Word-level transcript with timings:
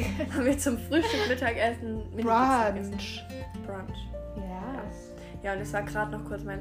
haben 0.34 0.44
wir 0.44 0.58
zum 0.58 0.78
Frühstück, 0.78 1.28
Mittagessen, 1.28 2.02
Brunch. 2.12 3.24
Brunch. 3.66 3.98
Ja. 4.36 4.82
Ja, 5.42 5.52
und 5.52 5.60
es 5.60 5.72
war 5.72 5.82
gerade 5.82 6.16
noch 6.16 6.24
kurz 6.24 6.42
mein. 6.42 6.60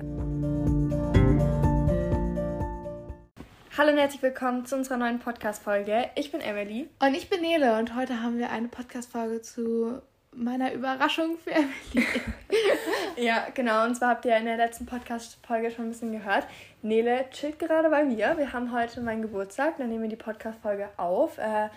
Hallo 3.77 3.91
und 3.91 3.97
herzlich 3.97 4.21
willkommen 4.21 4.65
zu 4.65 4.75
unserer 4.75 4.97
neuen 4.97 5.19
Podcast-Folge. 5.19 6.09
Ich 6.15 6.31
bin 6.31 6.41
Emily. 6.41 6.89
Und 6.99 7.13
ich 7.13 7.29
bin 7.29 7.41
Nele 7.41 7.77
und 7.77 7.95
heute 7.95 8.21
haben 8.21 8.37
wir 8.37 8.49
eine 8.49 8.67
Podcast-Folge 8.67 9.41
zu 9.41 10.01
meiner 10.35 10.73
Überraschung 10.73 11.37
für 11.37 11.51
Emily. 11.51 11.71
Ja, 13.17 13.47
genau. 13.53 13.85
Und 13.85 13.95
zwar 13.95 14.11
habt 14.11 14.25
ihr 14.25 14.37
in 14.37 14.45
der 14.45 14.57
letzten 14.57 14.85
Podcast-Folge 14.85 15.71
schon 15.71 15.85
ein 15.85 15.89
bisschen 15.89 16.11
gehört. 16.11 16.45
Nele 16.81 17.25
chillt 17.31 17.59
gerade 17.59 17.89
bei 17.89 18.03
mir. 18.03 18.37
Wir 18.37 18.53
haben 18.53 18.73
heute 18.73 19.01
meinen 19.01 19.21
Geburtstag. 19.21 19.77
Dann 19.77 19.89
nehmen 19.89 20.03
wir 20.03 20.09
die 20.09 20.15
Podcast-Folge 20.15 20.89
auf. 20.97 21.37
Äh, 21.37 21.69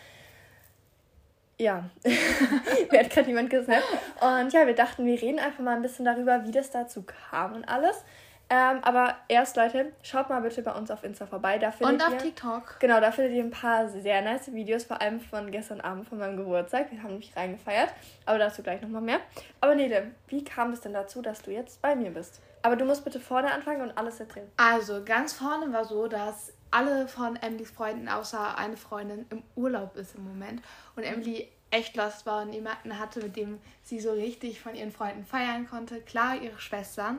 ja, 1.63 1.85
mir 2.91 3.01
hat 3.01 3.11
gerade 3.11 3.29
niemand 3.29 3.51
gesagt. 3.51 3.85
Und 4.21 4.53
ja, 4.53 4.67
wir 4.67 4.75
dachten, 4.75 5.07
wir 5.07 5.21
reden 5.21 5.39
einfach 5.39 5.61
mal 5.61 5.77
ein 5.77 5.83
bisschen 5.83 6.05
darüber, 6.05 6.45
wie 6.45 6.53
das 6.53 6.71
dazu 6.71 7.03
kam 7.03 7.55
und 7.55 7.65
alles. 7.65 8.05
Ähm, 8.51 8.81
aber 8.83 9.17
erst, 9.29 9.57
Leute, 9.57 9.93
schaut 10.03 10.29
mal 10.29 10.43
bitte 10.43 10.61
bei 10.61 10.73
uns 10.73 10.91
auf 10.91 11.05
Insta 11.05 11.25
vorbei. 11.25 11.57
Da 11.57 11.71
findet 11.71 11.95
Und 11.95 12.07
auf 12.07 12.13
ihr, 12.13 12.19
TikTok. 12.19 12.81
Genau, 12.81 13.01
da 13.01 13.11
findet 13.11 13.33
ihr 13.33 13.43
ein 13.43 13.51
paar 13.51 13.89
sehr 13.89 14.21
nice 14.21 14.53
Videos, 14.53 14.85
vor 14.85 15.01
allem 15.01 15.21
von 15.21 15.51
gestern 15.51 15.81
Abend 15.81 16.07
von 16.07 16.19
meinem 16.19 16.37
Geburtstag. 16.37 16.91
Wir 16.91 17.03
haben 17.03 17.13
nämlich 17.13 17.35
reingefeiert, 17.35 17.95
aber 18.27 18.39
dazu 18.39 18.63
gleich 18.63 18.83
nochmal 18.83 19.01
mehr. 19.01 19.21
Aber 19.63 19.75
Nele, 19.75 20.11
wie 20.29 20.45
kam 20.45 20.73
es 20.73 20.83
denn 20.83 20.93
dazu, 20.93 21.23
dass 21.23 21.41
du 21.41 21.51
jetzt 21.51 21.81
bei 21.81 21.97
mir 21.97 22.11
bist? 22.11 22.43
Aber 22.61 22.77
du 22.77 22.85
musst 22.85 23.05
bitte 23.05 23.21
vorne 23.21 23.51
anfangen 23.51 23.81
und 23.81 23.97
alles 23.97 24.21
erzählen. 24.21 24.51
Also, 24.59 25.03
ganz 25.03 25.33
vorne 25.33 25.73
war 25.73 25.87
so, 25.87 26.07
dass 26.07 26.53
alle 26.73 27.07
von 27.07 27.37
Emilys 27.37 27.71
Freunden, 27.71 28.09
außer 28.09 28.57
eine 28.59 28.77
Freundin, 28.77 29.27
im 29.31 29.43
Urlaub 29.55 29.97
ist 29.97 30.17
im 30.17 30.25
Moment. 30.25 30.63
Und 30.97 31.05
Emily 31.05 31.49
echt 31.71 31.97
lost 31.97 32.27
war 32.27 32.43
und 32.43 32.51
niemanden 32.51 32.99
hatte, 32.99 33.21
mit 33.21 33.37
dem 33.37 33.59
sie 33.83 34.01
so 34.01 34.13
richtig 34.13 34.61
von 34.61 34.75
ihren 34.75 34.93
Freunden 34.93 35.25
feiern 35.25 35.69
konnte. 35.69 36.01
Klar, 36.01 36.37
ihre 36.37 36.61
Schwestern. 36.61 37.19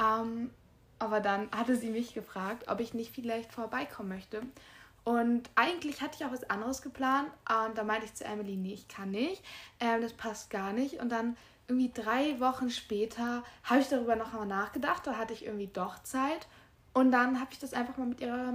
Ähm, 0.00 0.50
aber 0.98 1.20
dann 1.20 1.50
hatte 1.50 1.76
sie 1.76 1.90
mich 1.90 2.14
gefragt, 2.14 2.68
ob 2.68 2.80
ich 2.80 2.94
nicht 2.94 3.14
vielleicht 3.14 3.52
vorbeikommen 3.52 4.08
möchte. 4.08 4.42
Und 5.04 5.50
eigentlich 5.54 6.00
hatte 6.00 6.16
ich 6.18 6.24
auch 6.24 6.32
was 6.32 6.48
anderes 6.48 6.80
geplant. 6.82 7.30
Und 7.48 7.76
da 7.76 7.84
meinte 7.84 8.06
ich 8.06 8.14
zu 8.14 8.24
Emily, 8.24 8.56
nee, 8.56 8.74
ich 8.74 8.88
kann 8.88 9.10
nicht. 9.10 9.44
Ähm, 9.80 10.00
das 10.00 10.14
passt 10.14 10.50
gar 10.50 10.72
nicht. 10.72 11.00
Und 11.00 11.10
dann 11.10 11.36
irgendwie 11.68 11.92
drei 11.92 12.40
Wochen 12.40 12.70
später 12.70 13.42
habe 13.64 13.80
ich 13.80 13.88
darüber 13.88 14.16
noch 14.16 14.32
einmal 14.32 14.46
nachgedacht. 14.46 15.06
Da 15.06 15.16
hatte 15.16 15.34
ich 15.34 15.44
irgendwie 15.44 15.68
doch 15.68 16.02
Zeit. 16.02 16.46
Und 16.94 17.10
dann 17.12 17.40
habe 17.40 17.50
ich 17.52 17.58
das 17.58 17.74
einfach 17.74 17.96
mal 17.96 18.06
mit 18.06 18.20
ihrer 18.20 18.54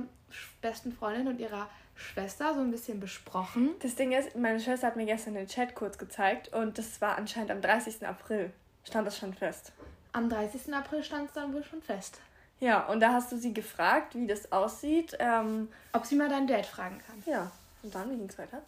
besten 0.61 0.91
Freundin 0.93 1.27
und 1.27 1.39
ihrer 1.39 1.69
Schwester 1.95 2.53
so 2.53 2.61
ein 2.61 2.71
bisschen 2.71 2.99
besprochen. 2.99 3.71
Das 3.81 3.95
Ding 3.95 4.13
ist, 4.13 4.35
meine 4.35 4.59
Schwester 4.59 4.87
hat 4.87 4.95
mir 4.95 5.05
gestern 5.05 5.33
den 5.33 5.47
Chat 5.47 5.75
kurz 5.75 5.97
gezeigt 5.97 6.53
und 6.53 6.77
das 6.77 7.01
war 7.01 7.17
anscheinend 7.17 7.51
am 7.51 7.61
30. 7.61 8.07
April. 8.07 8.51
Stand 8.85 9.05
das 9.05 9.17
schon 9.17 9.33
fest. 9.33 9.73
Am 10.13 10.29
30. 10.29 10.73
April 10.73 11.03
stand 11.03 11.27
es 11.27 11.33
dann 11.33 11.53
wohl 11.53 11.63
schon 11.63 11.81
fest. 11.81 12.19
Ja, 12.61 12.85
und 12.87 12.99
da 13.01 13.13
hast 13.13 13.31
du 13.31 13.37
sie 13.37 13.53
gefragt, 13.53 14.15
wie 14.15 14.27
das 14.27 14.51
aussieht. 14.51 15.15
Ähm, 15.19 15.67
Ob 15.93 16.05
sie 16.05 16.15
mal 16.15 16.29
dein 16.29 16.47
Dad 16.47 16.65
fragen 16.65 16.99
kann. 17.05 17.23
ja, 17.25 17.51
und 17.83 17.93
dann, 17.93 18.09
wie 18.11 18.17
ging 18.17 18.29
es 18.29 18.37
weiter? 18.37 18.61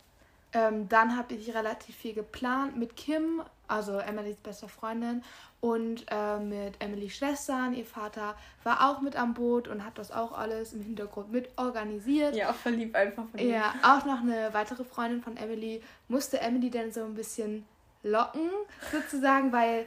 Ähm, 0.53 0.89
dann 0.89 1.17
habe 1.17 1.33
ich 1.33 1.53
relativ 1.53 1.95
viel 1.95 2.13
geplant 2.13 2.77
mit 2.77 2.95
Kim, 2.97 3.41
also 3.71 3.97
Emilys 3.97 4.37
bester 4.37 4.67
Freundin, 4.69 5.23
und 5.61 6.05
äh, 6.09 6.39
mit 6.39 6.73
Emilys 6.79 7.15
Schwestern. 7.15 7.73
Ihr 7.73 7.85
Vater 7.85 8.35
war 8.63 8.89
auch 8.89 9.01
mit 9.01 9.15
am 9.15 9.33
Boot 9.35 9.67
und 9.67 9.85
hat 9.85 9.97
das 9.97 10.11
auch 10.11 10.37
alles 10.37 10.73
im 10.73 10.81
Hintergrund 10.81 11.31
mit 11.31 11.49
organisiert. 11.55 12.35
Ja, 12.35 12.51
verliebt 12.51 12.95
einfach 12.95 13.25
von 13.29 13.39
ihm. 13.39 13.51
Ja, 13.51 13.73
auch 13.83 14.03
noch 14.05 14.21
eine 14.21 14.53
weitere 14.53 14.83
Freundin 14.83 15.21
von 15.21 15.37
Emily 15.37 15.81
musste 16.07 16.41
Emily 16.41 16.69
dann 16.71 16.91
so 16.91 17.03
ein 17.03 17.13
bisschen 17.13 17.65
locken, 18.03 18.49
sozusagen, 18.91 19.53
weil 19.53 19.85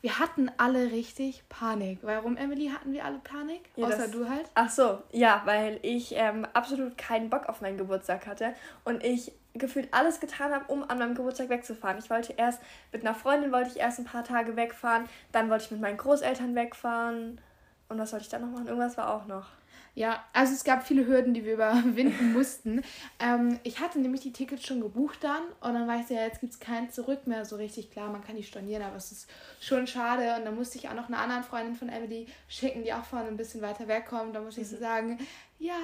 wir 0.00 0.20
hatten 0.20 0.48
alle 0.58 0.92
richtig 0.92 1.42
Panik. 1.48 1.98
Warum, 2.02 2.36
Emily, 2.36 2.68
hatten 2.68 2.92
wir 2.92 3.04
alle 3.04 3.18
Panik? 3.18 3.62
Ja, 3.74 3.88
Außer 3.88 3.96
das- 3.98 4.10
du 4.12 4.28
halt. 4.28 4.48
Ach 4.54 4.70
so, 4.70 5.02
ja, 5.10 5.42
weil 5.44 5.80
ich 5.82 6.14
ähm, 6.14 6.46
absolut 6.52 6.96
keinen 6.96 7.28
Bock 7.28 7.48
auf 7.48 7.60
meinen 7.60 7.76
Geburtstag 7.76 8.28
hatte 8.28 8.54
und 8.84 9.02
ich 9.02 9.32
gefühlt 9.54 9.88
alles 9.92 10.20
getan 10.20 10.52
habe, 10.52 10.72
um 10.72 10.88
an 10.88 10.98
meinem 10.98 11.14
Geburtstag 11.14 11.48
wegzufahren. 11.48 11.98
Ich 11.98 12.10
wollte 12.10 12.34
erst 12.36 12.60
mit 12.92 13.02
einer 13.02 13.14
Freundin 13.14 13.52
wollte 13.52 13.70
ich 13.70 13.78
erst 13.78 13.98
ein 13.98 14.04
paar 14.04 14.24
Tage 14.24 14.56
wegfahren, 14.56 15.08
dann 15.32 15.50
wollte 15.50 15.64
ich 15.64 15.70
mit 15.70 15.80
meinen 15.80 15.96
Großeltern 15.96 16.54
wegfahren 16.54 17.40
und 17.88 17.98
was 17.98 18.12
wollte 18.12 18.24
ich 18.24 18.30
dann 18.30 18.42
noch 18.42 18.50
machen? 18.50 18.66
Irgendwas 18.66 18.96
war 18.96 19.14
auch 19.14 19.26
noch. 19.26 19.46
Ja, 19.94 20.22
also 20.32 20.52
es 20.52 20.62
gab 20.62 20.86
viele 20.86 21.06
Hürden, 21.06 21.34
die 21.34 21.44
wir 21.44 21.54
überwinden 21.54 22.32
mussten. 22.32 22.82
Ähm, 23.18 23.58
ich 23.64 23.80
hatte 23.80 23.98
nämlich 23.98 24.20
die 24.20 24.32
Tickets 24.32 24.64
schon 24.64 24.80
gebucht 24.80 25.24
dann 25.24 25.42
und 25.60 25.74
dann 25.74 25.88
war 25.88 25.98
ich 25.98 26.06
so, 26.06 26.14
ja, 26.14 26.22
jetzt 26.22 26.40
gibt 26.40 26.52
es 26.52 26.60
kein 26.60 26.90
Zurück 26.90 27.26
mehr 27.26 27.44
so 27.44 27.56
richtig. 27.56 27.90
Klar, 27.90 28.08
man 28.10 28.22
kann 28.22 28.36
die 28.36 28.44
stornieren, 28.44 28.84
aber 28.84 28.96
es 28.96 29.10
ist 29.10 29.30
schon 29.60 29.88
schade. 29.88 30.36
Und 30.36 30.44
dann 30.44 30.54
musste 30.54 30.78
ich 30.78 30.88
auch 30.88 30.94
noch 30.94 31.08
einer 31.08 31.18
anderen 31.18 31.42
Freundin 31.42 31.74
von 31.74 31.88
Emily 31.88 32.26
schicken, 32.46 32.84
die 32.84 32.92
auch 32.92 33.04
von 33.04 33.26
ein 33.26 33.36
bisschen 33.36 33.60
weiter 33.60 33.88
wegkommt. 33.88 34.36
Da 34.36 34.40
musste 34.40 34.60
ich 34.60 34.68
so 34.68 34.76
sagen, 34.76 35.18
ja, 35.58 35.74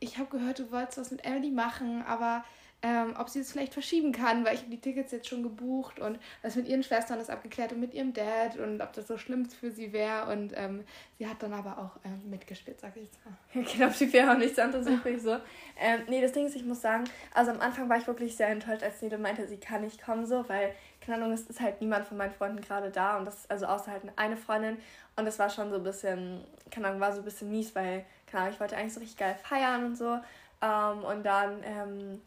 ich 0.00 0.18
habe 0.18 0.28
gehört, 0.30 0.58
du 0.58 0.72
wolltest 0.72 0.98
was 0.98 1.10
mit 1.12 1.24
Emily 1.24 1.50
machen, 1.50 2.02
aber 2.02 2.44
ähm, 2.82 3.14
ob 3.16 3.28
sie 3.28 3.40
es 3.40 3.52
vielleicht 3.52 3.72
verschieben 3.72 4.10
kann, 4.10 4.44
weil 4.44 4.56
ich 4.56 4.68
die 4.68 4.80
Tickets 4.80 5.12
jetzt 5.12 5.28
schon 5.28 5.44
gebucht 5.44 6.00
und 6.00 6.18
das 6.42 6.56
mit 6.56 6.66
ihren 6.66 6.82
Schwestern 6.82 7.20
ist 7.20 7.30
abgeklärt 7.30 7.72
und 7.72 7.80
mit 7.80 7.94
ihrem 7.94 8.12
Dad 8.12 8.58
und 8.58 8.80
ob 8.80 8.92
das 8.92 9.06
so 9.06 9.16
schlimm 9.18 9.46
für 9.46 9.70
sie 9.70 9.92
wäre. 9.92 10.30
Und 10.32 10.52
ähm, 10.56 10.84
sie 11.18 11.28
hat 11.28 11.40
dann 11.42 11.52
aber 11.52 11.78
auch 11.78 12.04
ähm, 12.04 12.28
mitgespielt, 12.28 12.80
sag 12.80 12.96
ich 12.96 13.04
jetzt 13.04 13.20
mal. 13.24 13.34
Genau, 13.72 13.88
die 13.88 14.12
wäre 14.12 14.32
auch 14.32 14.38
nichts 14.38 14.58
anderes 14.58 14.88
übrig 14.88 15.22
so. 15.22 15.38
Ähm, 15.78 16.00
nee, 16.08 16.20
das 16.20 16.32
Ding 16.32 16.46
ist, 16.46 16.56
ich 16.56 16.64
muss 16.64 16.80
sagen, 16.80 17.04
also 17.32 17.52
am 17.52 17.60
Anfang 17.60 17.88
war 17.88 17.98
ich 17.98 18.06
wirklich 18.06 18.36
sehr 18.36 18.48
enttäuscht, 18.48 18.82
als 18.82 19.00
Nele 19.00 19.18
meinte, 19.18 19.46
sie 19.46 19.58
kann 19.58 19.82
nicht 19.82 20.02
kommen 20.02 20.26
so, 20.26 20.48
weil, 20.48 20.74
keine 21.00 21.18
Ahnung, 21.18 21.32
es 21.32 21.42
ist 21.42 21.60
halt 21.60 21.80
niemand 21.80 22.06
von 22.06 22.16
meinen 22.16 22.32
Freunden 22.32 22.60
gerade 22.60 22.90
da 22.90 23.16
und 23.16 23.26
das, 23.26 23.48
also 23.48 23.66
außer 23.66 23.92
halt 23.92 24.02
eine 24.16 24.36
Freundin 24.36 24.76
und 25.16 25.24
das 25.24 25.38
war 25.38 25.50
schon 25.50 25.70
so 25.70 25.76
ein 25.76 25.84
bisschen, 25.84 26.42
keine 26.70 26.88
Ahnung, 26.88 27.00
war 27.00 27.12
so 27.12 27.20
ein 27.20 27.24
bisschen 27.24 27.48
mies, 27.50 27.74
weil, 27.76 28.04
keine 28.26 28.42
Ahnung, 28.42 28.54
ich 28.54 28.60
wollte 28.60 28.76
eigentlich 28.76 28.94
so 28.94 29.00
richtig 29.00 29.18
geil 29.18 29.36
feiern 29.40 29.84
und 29.84 29.96
so 29.96 30.18
ähm, 30.62 31.04
und 31.04 31.24
dann 31.24 31.62
ähm, 31.64 32.20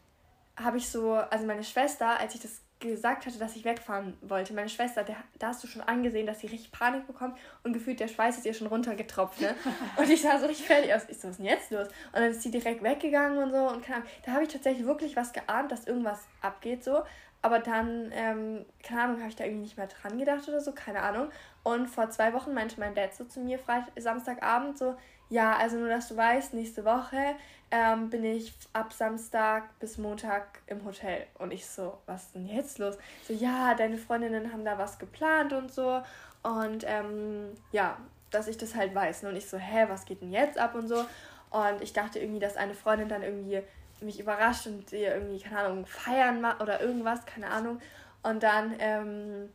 habe 0.58 0.78
ich 0.78 0.90
so, 0.90 1.14
also 1.14 1.46
meine 1.46 1.64
Schwester, 1.64 2.20
als 2.20 2.36
ich 2.36 2.42
das 2.42 2.62
gesagt 2.80 3.26
hatte, 3.26 3.40
dass 3.40 3.56
ich 3.56 3.64
wegfahren 3.64 4.18
wollte, 4.22 4.54
meine 4.54 4.70
Schwester, 4.70 5.04
der, 5.04 5.16
da 5.40 5.48
hast 5.48 5.64
du 5.64 5.68
schon 5.68 5.82
angesehen, 5.82 6.28
dass 6.28 6.42
sie 6.42 6.48
richtig 6.48 6.72
Panik 6.72 7.08
bekommt 7.08 7.38
und 7.64 7.74
gefühlt 7.74 8.00
der 8.00 8.08
Schweiß 8.08 8.38
ist 8.38 8.46
ihr 8.46 8.54
schon 8.54 8.68
runtergetropft, 8.68 9.42
ne? 9.42 9.56
Und 9.98 10.10
ich 10.10 10.22
sah 10.22 10.38
so 10.40 10.46
richtig 10.46 10.68
fertig 10.68 10.94
aus. 10.94 11.04
Ich 11.08 11.18
so, 11.18 11.30
was 11.30 11.32
ist 11.32 11.40
denn 11.40 11.46
jetzt 11.46 11.72
los? 11.72 11.88
Und 11.88 12.20
dann 12.20 12.32
ist 12.32 12.42
sie 12.42 12.52
direkt 12.52 12.84
weggegangen 12.84 13.42
und 13.42 13.52
so 13.52 13.70
und 13.70 13.82
keine 13.82 13.98
Ahnung. 13.98 14.10
Da 14.26 14.32
habe 14.34 14.44
ich 14.44 14.50
tatsächlich 14.50 14.86
wirklich 14.86 15.16
was 15.16 15.32
geahnt, 15.32 15.72
dass 15.72 15.88
irgendwas 15.88 16.20
abgeht 16.42 16.84
so. 16.84 17.04
Aber 17.46 17.60
dann, 17.60 18.12
ähm, 18.12 18.66
keine 18.82 19.04
Ahnung, 19.04 19.20
habe 19.20 19.30
ich 19.30 19.36
da 19.36 19.44
irgendwie 19.44 19.66
nicht 19.66 19.78
mehr 19.78 19.86
dran 19.86 20.18
gedacht 20.18 20.50
oder 20.50 20.62
so, 20.62 20.72
keine 20.72 21.04
Ahnung. 21.04 21.30
Und 21.62 21.86
vor 21.86 22.10
zwei 22.10 22.34
Wochen 22.34 22.56
meinte 22.56 22.80
mein 22.80 22.96
Dad 22.96 23.14
so 23.14 23.24
zu 23.24 23.40
mir, 23.40 23.60
Freit 23.60 23.84
Samstagabend, 23.96 24.80
so, 24.80 24.96
ja, 25.30 25.56
also 25.56 25.78
nur, 25.78 25.90
dass 25.90 26.08
du 26.08 26.18
weißt, 26.18 26.56
nächste 26.56 26.86
Woche 26.86 27.36
ähm, 27.70 28.10
bin 28.10 28.24
ich 28.24 28.52
ab 28.74 28.92
Samstag 28.94 29.78
bis 29.80 30.00
Montag 30.00 30.60
im 30.66 30.84
Hotel. 30.86 31.28
Und 31.38 31.54
ich 31.54 31.68
so, 31.68 32.00
was 32.08 32.24
ist 32.24 32.34
denn 32.34 32.48
jetzt 32.48 32.80
los? 32.80 32.98
So, 33.28 33.34
ja, 33.34 33.76
deine 33.76 34.00
Freundinnen 34.00 34.52
haben 34.52 34.66
da 34.66 34.80
was 34.80 34.98
geplant 34.98 35.54
und 35.54 35.72
so. 35.72 36.02
Und 36.42 36.84
ähm, 36.88 37.52
ja, 37.72 37.96
dass 38.32 38.48
ich 38.48 38.58
das 38.58 38.74
halt 38.74 38.96
weiß. 38.96 39.24
Und 39.26 39.36
ich 39.36 39.48
so, 39.48 39.60
hä, 39.60 39.86
was 39.88 40.06
geht 40.06 40.24
denn 40.24 40.32
jetzt 40.32 40.58
ab 40.58 40.74
und 40.74 40.88
so. 40.88 41.06
Und 41.52 41.82
ich 41.82 41.94
dachte 41.94 42.18
irgendwie, 42.18 42.40
dass 42.40 42.58
eine 42.58 42.74
Freundin 42.74 43.08
dann 43.08 43.22
irgendwie 43.22 43.62
mich 44.02 44.20
überrascht 44.20 44.68
und 44.68 44.92
ihr 44.92 45.16
irgendwie, 45.16 45.40
keine 45.40 45.60
Ahnung, 45.60 45.86
feiern 45.86 46.42
macht 46.42 46.62
oder 46.62 46.82
irgendwas, 46.82 47.26
keine 47.26 47.50
Ahnung. 47.50 47.80
Und 48.24 48.44
dann, 48.44 48.76
ähm, 48.80 49.50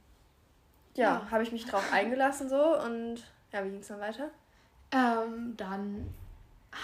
ja, 0.97 1.23
Ja. 1.25 1.31
habe 1.31 1.43
ich 1.43 1.53
mich 1.53 1.67
drauf 1.67 1.85
eingelassen 1.93 2.49
so 2.49 2.79
und 2.81 3.17
ja, 3.53 3.65
wie 3.65 3.71
ging 3.71 3.81
es 3.81 3.89
dann 3.89 4.01
weiter? 4.01 4.31
Ähm, 4.93 5.55
dann 5.57 6.13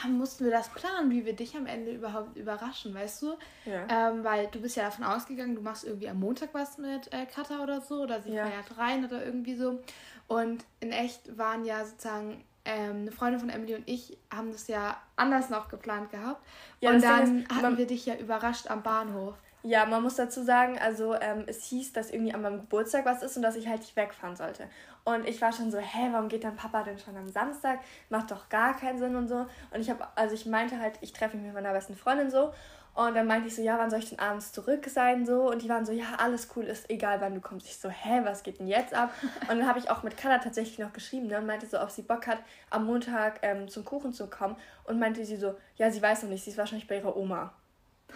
mussten 0.09 0.45
wir 0.45 0.51
das 0.53 0.69
planen, 0.69 1.11
wie 1.11 1.25
wir 1.25 1.35
dich 1.35 1.57
am 1.57 1.67
Ende 1.67 1.93
überhaupt 1.93 2.37
überraschen, 2.37 2.93
weißt 2.95 3.23
du? 3.23 3.37
Ja. 3.65 3.87
Ähm, 4.11 4.25
weil 4.25 4.49
du 4.49 4.61
bist 4.61 4.77
ja 4.77 4.85
davon 4.85 5.05
ausgegangen, 5.05 5.55
du 5.55 5.61
machst 5.63 5.85
irgendwie 5.85 6.09
am 6.09 6.19
Montag 6.21 6.51
was 6.53 6.77
mit 6.79 7.13
äh, 7.13 7.25
Katha 7.27 7.63
oder 7.63 7.81
so, 7.81 8.03
oder 8.03 8.21
sie 8.21 8.33
Ja. 8.33 8.47
feiert 8.47 8.77
rein 8.79 9.05
oder 9.05 9.25
irgendwie 9.25 9.55
so. 9.55 9.81
Und 10.29 10.65
in 10.81 10.91
echt 10.93 11.37
waren 11.39 11.65
ja 11.65 11.85
sozusagen 11.85 12.45
ähm, 12.67 13.03
eine 13.03 13.13
Freundin 13.13 13.41
von 13.41 13.49
Emily 13.49 13.75
und 13.77 13.89
ich 13.89 14.19
haben 14.35 14.53
das 14.53 14.69
ja 14.69 14.97
anders 15.17 15.49
noch 15.49 15.69
geplant 15.69 16.11
gehabt. 16.11 16.45
Ja, 16.81 16.91
und 16.91 17.03
dann 17.03 17.41
ist, 17.41 17.55
hatten 17.55 17.79
wir 17.79 17.87
dich 17.87 18.05
ja 18.07 18.17
überrascht 18.17 18.71
am 18.71 18.83
Bahnhof. 18.83 19.35
Ja, 19.63 19.85
man 19.85 20.03
muss 20.03 20.15
dazu 20.15 20.45
sagen, 20.45 20.79
also 20.79 21.15
ähm, 21.15 21.45
es 21.47 21.65
hieß, 21.65 21.93
dass 21.93 22.11
irgendwie 22.11 22.33
an 22.33 22.43
meinem 22.43 22.61
Geburtstag 22.61 23.05
was 23.05 23.23
ist 23.23 23.37
und 23.37 23.43
dass 23.43 23.57
ich 23.57 23.67
halt 23.67 23.81
nicht 23.81 23.97
wegfahren 23.97 24.37
sollte. 24.37 24.69
Und 25.03 25.27
ich 25.27 25.41
war 25.41 25.53
schon 25.53 25.71
so, 25.71 25.79
hä, 25.79 26.09
warum 26.13 26.29
geht 26.29 26.45
dann 26.45 26.57
Papa 26.57 26.83
denn 26.83 26.99
schon 26.99 27.17
am 27.17 27.29
Samstag? 27.29 27.81
Macht 28.09 28.31
doch 28.31 28.49
gar 28.49 28.77
keinen 28.77 28.99
Sinn 28.99 29.17
und 29.17 29.29
so. 29.29 29.47
Und 29.73 29.81
ich 29.81 29.91
habe, 29.91 30.07
also 30.15 30.35
ich 30.35 30.47
meinte 30.47 30.79
halt, 30.81 30.99
ich 31.01 31.13
treffe 31.13 31.37
mich 31.37 31.47
mit 31.47 31.55
meiner 31.55 31.73
besten 31.73 31.97
Freundin 31.97 32.31
so. 32.31 32.53
Und 32.97 33.15
dann 33.15 33.27
meinte 33.27 33.49
ich 33.49 33.55
so, 33.55 33.61
ja, 33.61 33.79
wann 33.79 33.91
soll 33.91 33.99
ich 33.99 34.09
denn 34.09 34.19
abends 34.19 34.53
zurück 34.53 34.87
sein 34.89 35.27
so? 35.27 35.51
Und 35.51 35.61
die 35.61 35.69
waren 35.69 35.85
so, 35.85 35.93
ja, 35.93 36.15
alles 36.17 36.49
cool, 36.57 36.65
ist 36.65 36.89
egal, 36.89 37.21
wann 37.21 37.35
du 37.35 37.43
kommst. 37.43 37.67
Ich 37.67 37.77
so, 37.77 37.91
hä, 37.91 38.23
was 38.25 38.43
geht 38.43 38.59
denn 38.59 38.69
jetzt 38.69 38.95
ab? 38.95 39.13
Und 39.43 39.59
dann 39.59 39.69
habe 39.69 39.79
ich 39.79 39.91
auch 39.91 40.03
mit 40.03 40.17
Katha 40.17 40.39
tatsächlich 40.39 40.79
noch 40.79 40.95
geschrieben 40.95 41.27
ne, 41.27 41.37
und 41.37 41.45
meinte 41.45 41.67
so, 41.67 41.79
ob 41.79 41.91
sie 41.91 42.01
Bock 42.01 42.27
hat, 42.27 42.39
am 42.71 42.87
Montag 42.87 43.41
ähm, 43.43 43.69
zum 43.69 43.85
Kuchen 43.85 44.15
zu 44.15 44.29
kommen. 44.29 44.57
Und 44.85 44.99
meinte 44.99 45.27
sie 45.27 45.37
so, 45.37 45.57
ja, 45.77 45.91
sie 45.91 46.01
weiß 46.01 46.23
noch 46.23 46.31
nicht, 46.31 46.43
sie 46.43 46.51
ist 46.53 46.57
wahrscheinlich 46.57 46.89
bei 46.89 46.97
ihrer 46.97 47.15
Oma. 47.19 47.53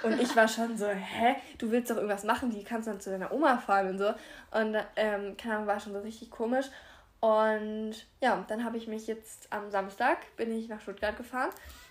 Und 0.03 0.19
ich 0.19 0.35
war 0.35 0.49
schon 0.49 0.79
so, 0.79 0.87
hä, 0.87 1.37
du 1.59 1.71
willst 1.71 1.91
doch 1.91 1.97
irgendwas 1.97 2.25
machen, 2.25 2.51
die 2.51 2.65
kannst 2.65 2.89
dann 2.89 3.03
zu 3.03 3.11
deiner 3.11 3.33
Oma 3.33 3.59
fahren 3.59 3.91
und 3.91 3.99
so. 3.99 4.09
Und 4.51 4.79
ähm, 4.97 5.37
keine 5.37 5.67
war 5.67 5.79
schon 5.79 5.93
so 5.93 6.01
richtig 6.01 6.31
komisch. 6.31 6.67
Und 7.21 7.97
ja, 8.23 8.43
dann 8.49 8.65
habe 8.65 8.79
ich 8.79 8.89
mich 8.89 9.07
jetzt 9.07 9.47
am 9.53 9.71
Samstag, 9.71 10.35
bin 10.39 10.51
ich 10.59 10.71
nach 10.71 10.81
Stuttgart 10.81 11.19
gefahren 11.19 11.51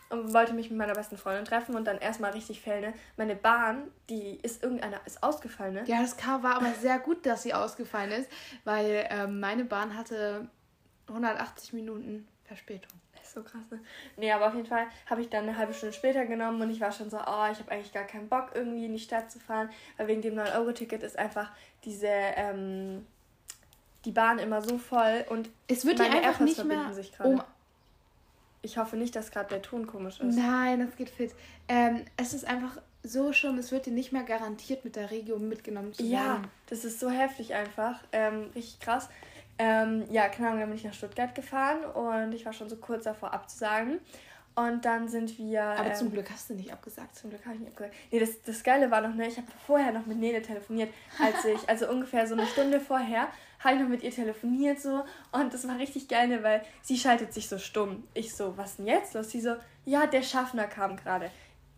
und 0.10 0.34
wollte 0.34 0.54
mich 0.54 0.70
mit 0.70 0.80
meiner 0.80 0.94
besten 0.94 1.18
Freundin 1.18 1.46
treffen 1.46 1.76
und 1.76 1.86
dann 1.86 2.00
erstmal 2.00 2.32
richtig 2.32 2.62
fällen. 2.62 2.94
Meine 3.18 3.36
Bahn, 3.36 3.92
die 4.10 4.40
ist 4.42 4.64
irgendeiner, 4.64 5.00
ist 5.06 5.22
ausgefallen, 5.22 5.76
ne? 5.76 5.84
Ja, 5.86 6.02
das 6.02 6.18
war 6.42 6.56
aber 6.56 6.74
sehr 6.74 7.00
gut, 7.00 7.26
dass 7.26 7.44
sie 7.44 7.54
ausgefallen 7.54 8.12
ist, 8.12 8.30
weil 8.64 9.08
ähm, 9.10 9.40
meine 9.40 9.66
Bahn 9.66 9.96
hatte 9.96 10.48
180 11.08 11.74
Minuten 11.74 12.28
Verspätung. 12.44 12.92
Ist 13.22 13.34
so 13.34 13.44
krass, 13.44 13.62
ne? 13.70 13.80
Nee, 14.18 14.32
aber 14.32 14.48
auf 14.48 14.56
jeden 14.56 14.66
Fall 14.66 14.88
habe 15.08 15.22
ich 15.22 15.30
dann 15.30 15.44
eine 15.44 15.58
halbe 15.58 15.74
Stunde 15.74 15.94
später 15.94 16.26
genommen 16.26 16.60
und 16.62 16.72
ich 16.72 16.82
war 16.82 16.92
schon 16.92 17.12
so, 17.12 17.18
oh, 17.18 17.46
ich 17.52 17.60
habe 17.60 17.72
eigentlich 17.72 17.94
gar 17.94 18.06
keinen 18.06 18.28
Bock, 18.28 18.52
irgendwie 18.56 18.86
in 18.86 18.94
die 18.94 19.00
Stadt 19.00 19.32
zu 19.32 19.40
fahren, 19.40 19.70
weil 19.98 20.08
wegen 20.08 20.22
dem 20.22 20.36
9-Euro-Ticket 20.36 21.04
ist 21.04 21.20
einfach 21.20 21.52
diese, 21.84 22.08
ähm, 22.08 23.06
die 24.06 24.12
Bahn 24.12 24.40
immer 24.40 24.62
so 24.62 24.80
voll 24.80 25.26
und 25.30 25.50
es 25.68 25.86
wird 25.86 26.00
meine 26.00 26.16
einfach 26.16 26.40
nicht 26.40 26.64
mehr 26.64 26.92
sich 26.94 27.12
um 27.20 27.44
ich 28.62 28.78
hoffe 28.78 28.98
nicht, 28.98 29.16
dass 29.16 29.32
gerade 29.32 29.50
der 29.50 29.62
Ton 29.62 29.88
komisch 29.88 30.20
ist. 30.20 30.38
Nein, 30.38 30.86
das 30.86 30.96
geht 30.96 31.10
fit. 31.10 31.32
Ähm, 31.68 32.06
es 32.18 32.34
ist 32.34 32.46
einfach 32.46 32.78
so 33.04 33.32
schlimm, 33.32 33.58
es 33.58 33.72
wird 33.72 33.86
dir 33.86 33.94
nicht 33.94 34.12
mehr 34.12 34.24
garantiert, 34.24 34.84
mit 34.84 34.96
der 34.96 35.10
Regio 35.12 35.40
mitgenommen 35.40 35.94
zu 35.94 36.04
werden. 36.04 36.12
Ja, 36.12 36.42
das 36.68 36.84
ist 36.84 37.00
so 37.00 37.10
heftig 37.10 37.54
einfach. 37.54 38.02
Ähm, 38.12 38.50
richtig 38.56 38.80
krass. 38.80 39.10
Ähm, 39.58 40.06
ja, 40.10 40.30
keine 40.30 40.48
Ahnung, 40.48 40.62
dann 40.62 40.70
bin 40.70 40.78
ich 40.78 40.86
nach 40.86 40.94
Stuttgart 40.94 41.36
gefahren 41.36 41.84
und 41.84 42.34
ich 42.34 42.46
war 42.46 42.54
schon 42.54 42.70
so 42.70 42.78
kurz 42.78 43.04
davor 43.04 43.34
abzusagen. 43.34 44.00
Und 44.60 44.84
dann 44.84 45.08
sind 45.08 45.38
wir. 45.38 45.64
Aber 45.64 45.88
ähm, 45.88 45.96
zum 45.96 46.12
Glück 46.12 46.30
hast 46.30 46.50
du 46.50 46.54
nicht 46.54 46.74
abgesagt. 46.74 47.16
Zum 47.16 47.30
Glück 47.30 47.46
habe 47.46 47.56
ich 47.56 47.62
nicht 47.62 47.72
abgesagt. 47.72 47.96
Nee, 48.12 48.20
das, 48.20 48.42
das 48.42 48.62
Geile 48.62 48.92
war 48.92 49.00
noch, 49.00 49.16
ne, 49.16 49.28
ich 49.28 49.38
habe 49.38 49.48
vorher 49.66 49.94
noch 49.94 50.06
mit 50.06 50.20
Nele 50.20 50.42
telefoniert, 50.42 50.94
als 51.18 51.46
ich, 51.46 51.70
also 51.70 51.90
ungefähr 51.90 52.28
so 52.28 52.34
eine 52.34 52.46
Stunde 52.46 52.82
vorher, 52.82 53.30
habe 53.60 53.76
ich 53.76 53.82
noch 53.82 53.88
mit 53.88 54.04
ihr 54.04 54.12
telefoniert 54.12 54.82
so. 54.82 55.06
Und 55.32 55.54
das 55.54 55.66
war 55.66 55.80
richtig 55.80 56.10
geil, 56.10 56.28
ne, 56.28 56.44
weil 56.44 56.62
sie 56.82 56.98
schaltet 56.98 57.34
sich 57.34 57.48
so 57.48 57.58
stumm. 57.58 58.04
Ich 58.14 58.36
so, 58.36 58.58
was 58.58 58.76
denn 58.76 58.88
jetzt 58.88 59.14
los? 59.14 59.30
Sie 59.30 59.40
so, 59.40 59.56
ja, 59.86 60.08
der 60.08 60.24
Schaffner 60.24 60.68
kam 60.68 60.98
gerade. 60.98 61.32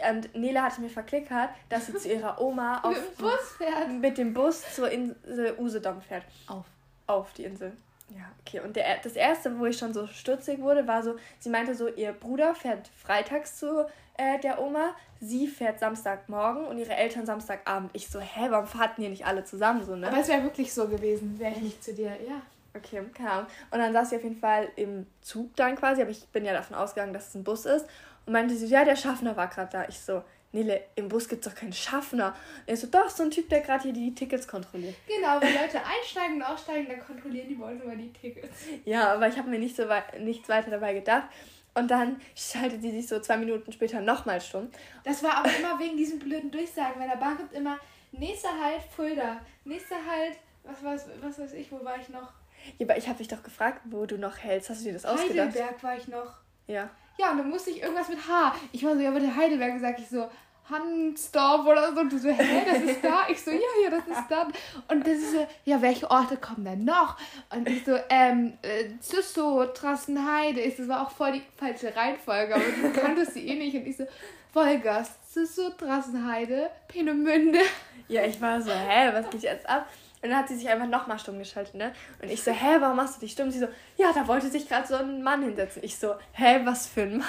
Und 0.10 0.34
Nele 0.34 0.64
hatte 0.64 0.82
mir 0.82 0.90
verklickert, 0.90 1.50
dass 1.70 1.86
sie 1.86 1.96
zu 1.96 2.12
ihrer 2.12 2.42
Oma 2.42 2.80
auf, 2.80 2.96
mit, 2.96 3.20
dem 3.20 3.24
Bus 3.24 3.56
fährt. 3.58 3.92
mit 3.92 4.18
dem 4.18 4.34
Bus 4.34 4.74
zur 4.74 4.90
Insel 4.90 5.54
Usedom 5.60 6.02
fährt. 6.02 6.26
Auf. 6.48 6.66
Auf 7.06 7.34
die 7.34 7.44
Insel. 7.44 7.74
Ja, 8.16 8.26
okay. 8.42 8.60
Und 8.60 8.76
der, 8.76 8.98
das 9.04 9.14
erste, 9.14 9.58
wo 9.58 9.66
ich 9.66 9.78
schon 9.78 9.94
so 9.94 10.08
stutzig 10.08 10.60
wurde, 10.60 10.88
war 10.88 11.04
so, 11.04 11.16
sie 11.40 11.50
meinte 11.50 11.76
so, 11.76 11.88
ihr 11.88 12.12
Bruder 12.12 12.54
fährt 12.56 12.90
freitags 12.98 13.58
zu 13.58 13.86
äh, 14.18 14.40
der 14.40 14.62
Oma, 14.62 14.96
sie 15.20 15.48
fährt 15.48 15.80
Samstagmorgen 15.80 16.66
und 16.66 16.78
ihre 16.78 16.94
Eltern 16.94 17.26
Samstagabend. 17.26 17.92
Ich 17.94 18.10
so, 18.10 18.20
hä, 18.20 18.48
warum 18.50 18.68
fahrten 18.68 19.02
ihr 19.02 19.10
nicht 19.10 19.26
alle 19.26 19.44
zusammen 19.44 19.84
so, 19.86 19.96
ne? 19.96 20.08
Aber 20.08 20.20
es 20.20 20.28
wäre 20.28 20.44
wirklich 20.44 20.74
so 20.74 20.88
gewesen, 20.88 21.40
wäre 21.40 21.54
ich 21.54 21.62
nicht 21.62 21.84
zu 21.84 21.94
dir, 21.94 22.12
ja. 22.28 22.42
Okay, 22.74 23.02
keine 23.14 23.32
Ahnung. 23.32 23.48
Und 23.72 23.80
dann 23.80 23.94
saß 23.94 24.10
sie 24.10 24.16
auf 24.16 24.24
jeden 24.24 24.40
Fall 24.40 24.70
im 24.76 25.06
Zug 25.22 25.56
dann 25.56 25.76
quasi, 25.76 26.02
aber 26.02 26.12
ich 26.12 26.26
bin 26.28 26.46
ja 26.46 26.54
davon 26.54 26.78
ausgegangen, 26.78 27.14
dass 27.14 27.30
es 27.30 27.36
ein 27.36 27.44
Bus 27.44 27.66
ist. 27.66 27.86
Und 28.26 28.34
meinte 28.34 28.56
sie, 28.56 28.68
ja, 28.68 28.86
der 28.86 28.96
Schaffner 28.96 29.36
war 29.36 29.48
gerade 29.48 29.72
da. 29.72 29.86
Ich 29.90 30.00
so, 30.00 30.24
Nele, 30.54 30.84
im 30.96 31.08
Bus 31.08 31.30
gibt 31.30 31.46
es 31.46 31.52
doch 31.52 31.58
keinen 31.58 31.74
Schaffner. 31.74 32.36
Er 32.66 32.76
so, 32.76 32.88
doch, 32.88 33.10
so 33.10 33.24
ein 33.24 33.32
Typ, 33.32 33.48
der 33.50 33.62
gerade 33.62 33.84
hier 33.84 33.94
die 33.94 34.14
Tickets 34.14 34.48
kontrolliert. 34.48 34.96
Genau, 35.08 35.40
wenn 35.40 35.54
Leute 35.54 35.80
einsteigen 35.84 36.36
und 36.36 36.44
aussteigen, 36.44 36.88
dann 36.90 37.00
kontrollieren 37.00 37.48
die 37.48 37.58
wohl 37.58 37.72
immer 37.72 37.96
die 37.96 38.12
Tickets. 38.12 38.66
Ja, 38.84 39.14
aber 39.14 39.28
ich 39.30 39.38
habe 39.38 39.50
mir 39.50 39.60
nicht 39.60 39.76
so 39.76 39.88
weit, 39.88 40.20
nichts 40.20 40.50
weiter 40.50 40.70
dabei 40.70 40.94
gedacht. 40.94 41.30
Und 41.74 41.90
dann 41.90 42.20
schaltet 42.36 42.82
sie 42.82 42.92
sich 42.92 43.08
so 43.08 43.20
zwei 43.22 43.38
Minuten 43.38 43.72
später 43.72 44.02
nochmal 44.02 44.42
stumm. 44.42 44.70
Das 45.06 45.24
war 45.24 45.38
aber 45.38 45.56
immer 45.58 45.80
wegen 45.80 45.96
diesen 45.96 46.20
blöden 46.20 46.52
Durchsagen, 46.52 47.00
weil 47.00 47.08
der 47.08 47.16
Bahn 47.16 47.38
gibt 47.38 47.54
immer 47.54 47.80
nächster 48.12 48.50
Halt 48.62 48.82
Fulda, 48.94 49.40
nächster 49.64 49.96
Halt, 50.06 50.36
was, 50.64 50.84
was, 50.84 51.06
was 51.22 51.40
weiß 51.40 51.54
ich, 51.54 51.72
wo 51.72 51.84
war 51.84 51.98
ich 51.98 52.10
noch? 52.10 52.34
Ja, 52.78 52.86
aber 52.86 52.98
ich 52.98 53.08
habe 53.08 53.20
dich 53.20 53.30
doch 53.30 53.42
gefragt, 53.42 53.82
wo 53.86 54.06
du 54.06 54.18
noch 54.18 54.38
hältst. 54.38 54.70
Hast 54.70 54.82
du 54.82 54.86
dir 54.86 54.94
das 54.94 55.06
ausgedacht? 55.06 55.48
Heidelberg 55.48 55.82
war 55.82 55.98
ich 55.98 56.08
noch. 56.10 56.34
Ja. 56.68 56.90
Ja, 57.22 57.32
und 57.32 57.38
dann 57.38 57.50
musste 57.50 57.70
ich 57.70 57.84
irgendwas 57.84 58.10
mit 58.10 58.18
H. 58.28 58.56
Ich 58.72 58.84
war 58.84 58.96
so, 58.96 59.02
ja, 59.02 59.12
bitte 59.12 59.36
Heidelberg, 59.36 59.80
sag 59.80 60.00
ich 60.00 60.10
so, 60.10 60.28
Hansdorf 60.68 61.68
oder 61.68 61.94
so. 61.94 62.00
Und 62.00 62.12
du 62.12 62.18
so, 62.18 62.30
hä, 62.30 62.64
das 62.66 62.82
ist 62.82 63.04
da? 63.04 63.26
Ich 63.30 63.40
so, 63.44 63.52
ja, 63.52 63.60
ja, 63.84 63.92
das 63.92 64.08
ist 64.08 64.28
da. 64.28 64.48
Und 64.88 65.06
das 65.06 65.18
ist 65.18 65.34
so, 65.34 65.48
ja, 65.66 65.80
welche 65.84 66.10
Orte 66.10 66.38
kommen 66.38 66.66
denn 66.66 66.84
noch? 66.84 67.18
Und 67.52 67.70
ich 67.70 67.86
so, 67.86 67.96
ähm, 68.10 68.54
äh, 68.64 68.86
Züssow, 69.00 69.72
Trassenheide. 69.72 70.62
Ich 70.62 70.78
so, 70.78 70.84
das 70.84 70.90
war 70.90 71.06
auch 71.06 71.12
voll 71.12 71.34
die 71.34 71.44
falsche 71.58 71.96
Reihenfolge, 71.96 72.56
aber 72.56 72.64
du 72.64 72.92
kanntest 73.00 73.36
sie 73.36 73.48
eh 73.48 73.56
nicht. 73.56 73.76
Und 73.76 73.86
ich 73.86 73.98
so, 73.98 74.08
Wolgast, 74.54 75.32
Züssow, 75.32 75.78
Trassenheide, 75.78 76.72
Peenemünde. 76.88 77.60
Ja, 78.08 78.26
ich 78.26 78.42
war 78.42 78.60
so, 78.64 78.72
hä, 78.72 79.12
was 79.14 79.30
geht 79.30 79.44
jetzt 79.44 79.70
ab? 79.70 79.88
Und 80.24 80.30
dann 80.30 80.38
hat 80.38 80.48
sie 80.48 80.56
sich 80.56 80.70
einfach 80.70 80.88
nochmal 80.88 81.18
stumm 81.18 81.40
geschaltet, 81.40 81.74
ne? 81.74 81.94
Und 82.22 82.30
ich 82.30 82.44
so, 82.44 82.52
hä, 82.52 82.78
warum 82.80 82.98
machst 82.98 83.16
du 83.16 83.22
dich 83.22 83.32
stumm? 83.32 83.50
Sie 83.50 83.58
so, 83.58 83.68
ja, 83.98 84.12
da 84.14 84.28
wollte 84.28 84.50
sich 84.50 84.68
gerade 84.68 84.88
so 84.88 84.96
ein 84.96 85.24
Mann 85.24 85.42
hinsetzen. 85.42 85.84
Ich 85.84 85.98
so, 85.98 86.14
hä, 86.34 86.62
was 86.64 86.88
für 86.88 87.02
ein 87.02 87.18
Mann? 87.18 87.28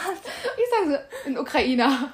Ich 0.58 0.64
sag 0.70 0.90
so, 0.90 1.28
ein 1.28 1.38
Ukrainer. 1.38 2.12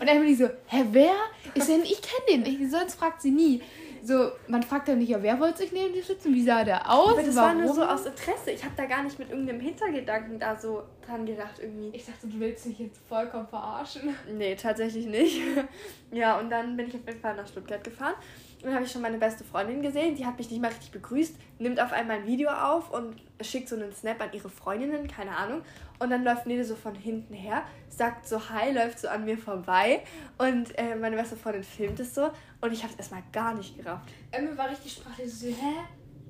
Und 0.00 0.06
Emily 0.06 0.36
so, 0.36 0.48
hä, 0.66 0.84
wer? 0.92 1.14
Ich 1.54 1.64
so, 1.64 1.72
ich 1.72 2.00
kenne 2.00 2.44
den. 2.44 2.62
Ich, 2.62 2.70
sonst 2.70 2.94
fragt 2.94 3.22
sie 3.22 3.32
nie. 3.32 3.60
So, 4.02 4.30
man 4.46 4.62
fragt 4.62 4.88
dann 4.88 4.98
nicht, 4.98 5.10
ja, 5.10 5.22
wer 5.22 5.38
wollte 5.40 5.58
sich 5.58 5.72
neben 5.72 5.92
dir 5.92 6.02
sitzen? 6.02 6.32
Wie 6.32 6.42
sah 6.42 6.64
der 6.64 6.90
aus? 6.90 7.12
Aber 7.12 7.22
das 7.22 7.36
Warum? 7.36 7.58
war 7.58 7.66
nur 7.66 7.74
so 7.74 7.84
aus 7.84 8.06
Interesse. 8.06 8.52
Ich 8.52 8.64
habe 8.64 8.74
da 8.76 8.86
gar 8.86 9.02
nicht 9.02 9.18
mit 9.18 9.30
irgendeinem 9.30 9.60
Hintergedanken 9.60 10.38
da 10.38 10.56
so 10.56 10.84
dran 11.06 11.26
gedacht 11.26 11.58
irgendwie. 11.60 11.90
Ich 11.92 12.06
dachte, 12.06 12.26
du 12.26 12.40
willst 12.40 12.66
mich 12.66 12.78
jetzt 12.78 13.00
vollkommen 13.08 13.46
verarschen. 13.48 14.14
Nee, 14.32 14.54
tatsächlich 14.54 15.06
nicht. 15.06 15.40
ja, 16.12 16.38
und 16.38 16.50
dann 16.50 16.76
bin 16.76 16.88
ich 16.88 16.94
auf 16.94 17.06
jeden 17.06 17.20
Fall 17.20 17.36
nach 17.36 17.46
Stuttgart 17.46 17.84
gefahren. 17.84 18.14
Dann 18.62 18.74
habe 18.74 18.84
ich 18.84 18.92
schon 18.92 19.02
meine 19.02 19.18
beste 19.18 19.42
Freundin 19.44 19.80
gesehen, 19.80 20.14
die 20.14 20.26
hat 20.26 20.36
mich 20.36 20.50
nicht 20.50 20.60
mal 20.60 20.68
richtig 20.68 20.90
begrüßt, 20.90 21.34
nimmt 21.58 21.80
auf 21.80 21.92
einmal 21.92 22.18
ein 22.18 22.26
Video 22.26 22.50
auf 22.50 22.90
und 22.90 23.16
schickt 23.40 23.68
so 23.68 23.76
einen 23.76 23.92
Snap 23.92 24.20
an 24.20 24.32
ihre 24.32 24.50
Freundinnen, 24.50 25.08
keine 25.08 25.36
Ahnung. 25.36 25.62
Und 25.98 26.10
dann 26.10 26.24
läuft 26.24 26.46
Nede 26.46 26.64
so 26.64 26.76
von 26.76 26.94
hinten 26.94 27.34
her, 27.34 27.62
sagt 27.88 28.26
so 28.26 28.50
Hi, 28.50 28.70
läuft 28.72 28.98
so 28.98 29.08
an 29.08 29.24
mir 29.24 29.38
vorbei 29.38 30.02
und 30.38 30.76
äh, 30.78 30.94
meine 30.94 31.16
beste 31.16 31.36
Freundin 31.36 31.62
filmt 31.62 32.00
es 32.00 32.14
so 32.14 32.30
und 32.60 32.72
ich 32.72 32.82
habe 32.82 32.92
es 32.92 32.98
erstmal 32.98 33.22
gar 33.32 33.54
nicht 33.54 33.76
gerafft. 33.76 34.08
Emma 34.30 34.56
war 34.56 34.70
richtig 34.70 34.92
sprachlich 34.92 35.32
so, 35.32 35.46
hä? 35.46 35.76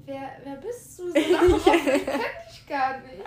Wer, 0.06 0.30
wer 0.44 0.56
bist 0.56 0.98
du? 0.98 1.10
So, 1.10 1.16
ich 1.16 1.64
kenn 1.64 1.84
dich 1.84 2.66
gar 2.68 2.98
nicht. 2.98 3.22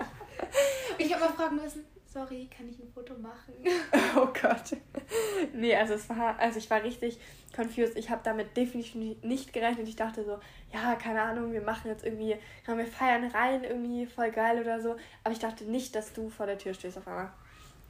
Ich 0.98 1.14
habe 1.14 1.24
mal 1.24 1.32
fragen 1.32 1.56
müssen, 1.56 1.84
sorry, 2.14 2.48
kann 2.56 2.68
ich 2.68 2.78
ein 2.78 2.90
Foto 2.92 3.14
machen? 3.14 3.52
Oh 4.16 4.26
Gott. 4.26 4.76
Nee, 5.52 5.74
also 5.74 5.94
es 5.94 6.08
war, 6.08 6.38
also 6.38 6.58
ich 6.58 6.70
war 6.70 6.82
richtig 6.82 7.18
confused. 7.54 7.96
Ich 7.96 8.10
habe 8.10 8.20
damit 8.24 8.56
definitiv 8.56 9.22
nicht 9.22 9.52
gerechnet. 9.52 9.88
Ich 9.88 9.96
dachte 9.96 10.24
so, 10.24 10.38
ja, 10.72 10.94
keine 10.94 11.20
Ahnung, 11.20 11.52
wir 11.52 11.62
machen 11.62 11.88
jetzt 11.88 12.04
irgendwie, 12.04 12.36
wir 12.66 12.86
feiern 12.86 13.24
rein, 13.24 13.64
irgendwie 13.64 14.06
voll 14.06 14.30
geil 14.30 14.60
oder 14.60 14.80
so. 14.80 14.96
Aber 15.24 15.32
ich 15.32 15.40
dachte 15.40 15.64
nicht, 15.64 15.94
dass 15.94 16.12
du 16.12 16.30
vor 16.30 16.46
der 16.46 16.58
Tür 16.58 16.74
stehst 16.74 16.96
auf 16.96 17.08
einmal. 17.08 17.32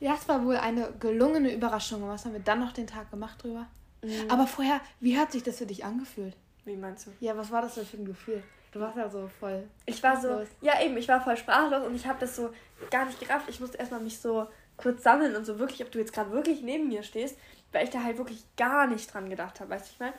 Ja, 0.01 0.15
es 0.15 0.27
war 0.29 0.45
wohl 0.45 0.57
eine 0.57 0.93
gelungene 0.99 1.53
Überraschung. 1.55 2.07
Was 2.09 2.25
haben 2.25 2.33
wir 2.33 2.41
dann 2.41 2.61
noch 2.61 2.73
den 2.73 2.87
Tag 2.87 3.11
gemacht 3.11 3.43
drüber? 3.43 3.67
Mhm. 4.03 4.31
Aber 4.31 4.47
vorher, 4.47 4.81
wie 5.01 5.19
hat 5.19 5.33
sich 5.33 5.43
das 5.43 5.59
für 5.59 5.67
dich 5.67 5.85
angefühlt? 5.85 6.37
Wie 6.65 6.77
meinst 6.77 7.07
du? 7.07 7.11
Ja, 7.21 7.37
was 7.37 7.51
war 7.51 7.63
das 7.63 7.75
denn 7.75 7.87
für 7.87 7.99
ein 7.99 8.07
Gefühl? 8.07 8.43
Du 8.75 8.81
warst 8.81 8.97
ja 8.97 9.09
so 9.09 9.29
voll. 9.39 9.69
Ich 9.87 10.03
war 10.03 10.21
so, 10.21 10.45
ja 10.61 10.83
eben, 10.83 10.97
ich 10.97 11.07
war 11.07 11.23
voll 11.23 11.37
sprachlos 11.37 11.87
und 11.87 11.95
ich 11.95 12.07
habe 12.07 12.19
das 12.19 12.35
so 12.35 12.51
gar 12.91 13.07
nicht 13.07 13.21
gerafft. 13.21 13.49
Ich 13.49 13.61
musste 13.61 13.79
erstmal 13.79 14.01
mich 14.01 14.19
so 14.19 14.49
kurz 14.77 15.05
sammeln 15.05 15.37
und 15.37 15.45
so 15.45 15.61
wirklich, 15.61 15.85
ob 15.85 15.93
du 15.93 16.01
jetzt 16.01 16.13
gerade 16.13 16.33
wirklich 16.33 16.61
neben 16.61 16.89
mir 16.89 17.05
stehst, 17.05 17.39
weil 17.71 17.85
ich 17.85 17.91
da 17.91 18.03
halt 18.03 18.19
wirklich 18.19 18.45
gar 18.57 18.89
nicht 18.89 19.15
dran 19.15 19.31
gedacht 19.31 19.61
habe, 19.61 19.71
weißt 19.71 19.87
du, 19.87 19.93
ich 19.93 20.01
meine? 20.01 20.15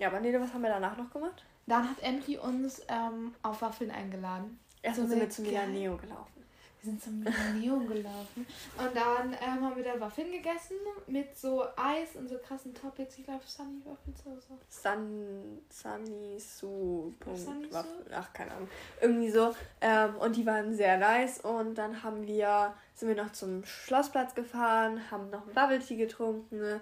Ja, 0.00 0.08
aber 0.08 0.18
nee, 0.18 0.34
was 0.38 0.52
haben 0.52 0.62
wir 0.62 0.70
danach 0.70 0.96
noch 0.96 1.10
gemacht? 1.12 1.44
Dann 1.68 1.88
hat 1.88 2.02
Emily 2.02 2.38
uns 2.38 2.82
ähm, 2.88 3.32
auf 3.44 3.62
Waffeln 3.62 3.92
eingeladen. 3.92 4.58
Erstmal 4.82 5.08
sind 5.08 5.20
wir 5.20 5.30
zu 5.30 5.42
Milaneo 5.42 5.96
gelaufen 5.96 6.35
sind 6.82 7.02
zum 7.02 7.24
Neon 7.58 7.86
gelaufen. 7.86 8.46
Und 8.78 8.96
dann 8.96 9.32
ähm, 9.32 9.64
haben 9.64 9.76
wir 9.76 9.84
da 9.84 9.98
Waffeln 10.00 10.30
gegessen 10.30 10.76
mit 11.06 11.36
so 11.36 11.64
Eis 11.76 12.14
und 12.14 12.28
so 12.28 12.38
krassen 12.38 12.74
Topics. 12.74 13.18
Ich 13.18 13.24
glaube, 13.24 13.42
Sunny 13.46 13.80
Waffels 13.84 14.24
oder 14.24 14.40
so. 14.40 14.58
Sun, 14.68 15.62
Sunny 15.68 16.38
Su. 16.38 17.12
Sunny 17.34 17.72
Waffel. 17.72 18.06
Ach, 18.12 18.32
keine 18.32 18.52
Ahnung. 18.52 18.68
Irgendwie 19.00 19.30
so. 19.30 19.54
Ähm, 19.80 20.16
und 20.16 20.36
die 20.36 20.46
waren 20.46 20.74
sehr 20.74 20.98
nice. 20.98 21.40
Und 21.40 21.76
dann 21.76 22.02
haben 22.02 22.26
wir, 22.26 22.74
sind 22.94 23.08
wir 23.08 23.16
noch 23.16 23.32
zum 23.32 23.64
Schlossplatz 23.64 24.34
gefahren, 24.34 25.10
haben 25.10 25.30
noch 25.30 25.44
einen 25.44 25.54
Bubble 25.54 25.80
Tea 25.80 25.96
getrunken, 25.96 26.80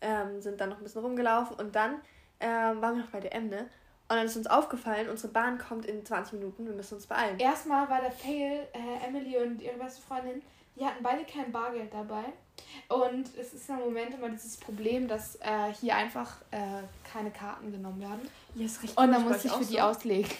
ähm, 0.00 0.40
sind 0.40 0.60
dann 0.60 0.70
noch 0.70 0.78
ein 0.78 0.84
bisschen 0.84 1.02
rumgelaufen. 1.02 1.56
Und 1.56 1.74
dann 1.74 2.00
ähm, 2.40 2.80
waren 2.80 2.96
wir 2.96 3.02
noch 3.02 3.10
bei 3.10 3.20
DM, 3.20 3.48
ne? 3.48 3.68
Und 4.12 4.18
dann 4.18 4.26
ist 4.26 4.36
uns 4.36 4.46
aufgefallen, 4.46 5.08
unsere 5.08 5.32
Bahn 5.32 5.56
kommt 5.56 5.86
in 5.86 6.04
20 6.04 6.34
Minuten, 6.34 6.66
wir 6.66 6.74
müssen 6.74 6.96
uns 6.96 7.06
beeilen. 7.06 7.38
Erstmal 7.38 7.88
war 7.88 8.02
der 8.02 8.12
Fail, 8.12 8.68
äh, 8.74 9.06
Emily 9.08 9.38
und 9.38 9.62
ihre 9.62 9.78
beste 9.78 10.02
Freundin, 10.02 10.42
die 10.76 10.84
hatten 10.84 11.02
beide 11.02 11.24
kein 11.24 11.50
Bargeld 11.50 11.94
dabei. 11.94 12.24
Und 12.90 13.34
es 13.40 13.54
ist 13.54 13.70
im 13.70 13.76
Moment 13.76 14.12
immer 14.12 14.28
dieses 14.28 14.58
Problem, 14.58 15.08
dass 15.08 15.36
äh, 15.36 15.72
hier 15.80 15.96
einfach 15.96 16.42
äh, 16.50 16.82
keine 17.10 17.30
Karten 17.30 17.72
genommen 17.72 18.02
werden. 18.02 18.28
Ja, 18.54 18.66
ist 18.66 18.82
richtig. 18.82 18.98
Und 18.98 19.12
dann 19.12 19.26
muss 19.26 19.46
ich 19.46 19.50
für 19.50 19.64
die 19.64 19.76
so. 19.76 19.78
auslegen. 19.78 20.30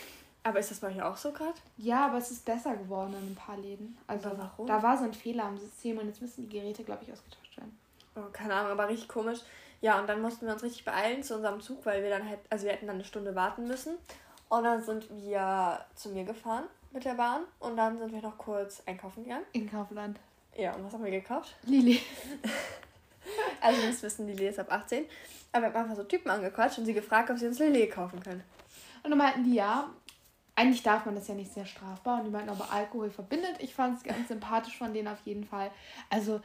Aber 0.43 0.59
ist 0.59 0.71
das 0.71 0.81
bei 0.81 0.89
euch 0.89 1.01
auch 1.01 1.17
so 1.17 1.33
gerade? 1.33 1.55
Ja, 1.79 2.05
aber 2.09 2.19
es 2.19 2.31
ist 2.31 2.45
besser 2.45 2.77
geworden 2.77 3.15
in 3.19 3.33
ein 3.33 3.35
paar 3.35 3.57
Läden. 3.57 3.97
Also 4.07 4.33
warum? 4.37 4.67
Da 4.67 4.83
war 4.83 4.99
so 4.99 5.05
ein 5.05 5.15
Fehler 5.15 5.45
am 5.45 5.57
System 5.57 5.97
und 5.97 6.09
jetzt 6.09 6.21
müssen 6.21 6.43
die 6.47 6.59
Geräte, 6.59 6.85
glaube 6.85 7.05
ich, 7.05 7.13
ausgetauscht 7.13 7.57
werden. 7.57 7.79
Oh, 8.17 8.31
keine 8.35 8.53
Ahnung, 8.53 8.73
aber 8.73 8.91
richtig 8.91 9.09
komisch. 9.09 9.39
Ja, 9.83 9.99
und 10.01 10.09
dann 10.09 10.23
mussten 10.23 10.47
wir 10.47 10.55
uns 10.55 10.63
richtig 10.63 10.85
beeilen 10.85 11.23
zu 11.25 11.35
unserem 11.35 11.61
Zug, 11.61 11.85
weil 11.85 12.03
wir 12.05 12.11
dann 12.11 12.27
halt, 12.27 12.39
also 12.49 12.65
wir 12.65 12.73
hätten 12.73 12.87
dann 12.87 12.97
eine 12.97 13.05
Stunde 13.05 13.35
warten 13.35 13.67
müssen. 13.67 13.99
Und 14.49 14.65
dann 14.65 14.83
sind 14.83 15.09
wir 15.11 15.85
zu 15.95 16.11
mir 16.11 16.25
gefahren 16.25 16.65
mit 16.93 17.05
der 17.05 17.15
Bahn 17.15 17.43
und 17.59 17.77
dann 17.77 17.99
sind 17.99 18.13
wir 18.13 18.23
noch 18.23 18.39
kurz 18.39 18.83
einkaufen 18.87 19.25
gegangen. 19.25 19.45
In 19.53 19.69
Kaufland. 19.69 20.21
Ja, 20.57 20.75
und 20.75 20.85
was 20.85 20.93
haben 20.93 21.05
wir 21.05 21.11
gekauft? 21.11 21.57
Lili. 21.65 22.01
also 23.61 23.81
ihr 23.81 23.89
müsst 23.89 24.03
wissen, 24.03 24.27
Lili 24.27 24.47
ist 24.47 24.61
ab 24.61 24.71
18. 24.71 25.07
Aber 25.51 25.63
wir 25.63 25.69
haben 25.69 25.77
einfach 25.83 25.97
so 25.97 26.05
Typen 26.05 26.31
angequatscht 26.31 26.79
und 26.79 26.87
sie 26.87 26.95
gefragt, 26.95 27.31
ob 27.31 27.39
sie 27.39 27.49
uns 27.49 27.59
Lillet 27.59 27.91
kaufen 27.91 28.21
können. 28.21 28.45
Und 29.03 29.11
dann 29.11 29.19
meinten 29.19 29.45
die, 29.45 29.55
ja, 29.55 29.91
eigentlich 30.55 30.83
darf 30.85 31.07
man 31.07 31.17
das 31.17 31.27
ja 31.27 31.35
nicht 31.35 31.53
sehr 31.53 31.67
strafbar. 31.67 32.19
Und 32.19 32.27
die 32.27 32.31
meinten 32.31 32.51
aber, 32.51 32.71
Alkohol 32.71 33.11
verbindet. 33.11 33.57
Ich 33.59 33.75
fand 33.75 33.99
es 33.99 34.05
ganz 34.05 34.29
sympathisch 34.29 34.79
von 34.79 34.95
denen 34.95 35.09
auf 35.09 35.21
jeden 35.25 35.45
Fall. 35.45 35.73
Also, 36.09 36.41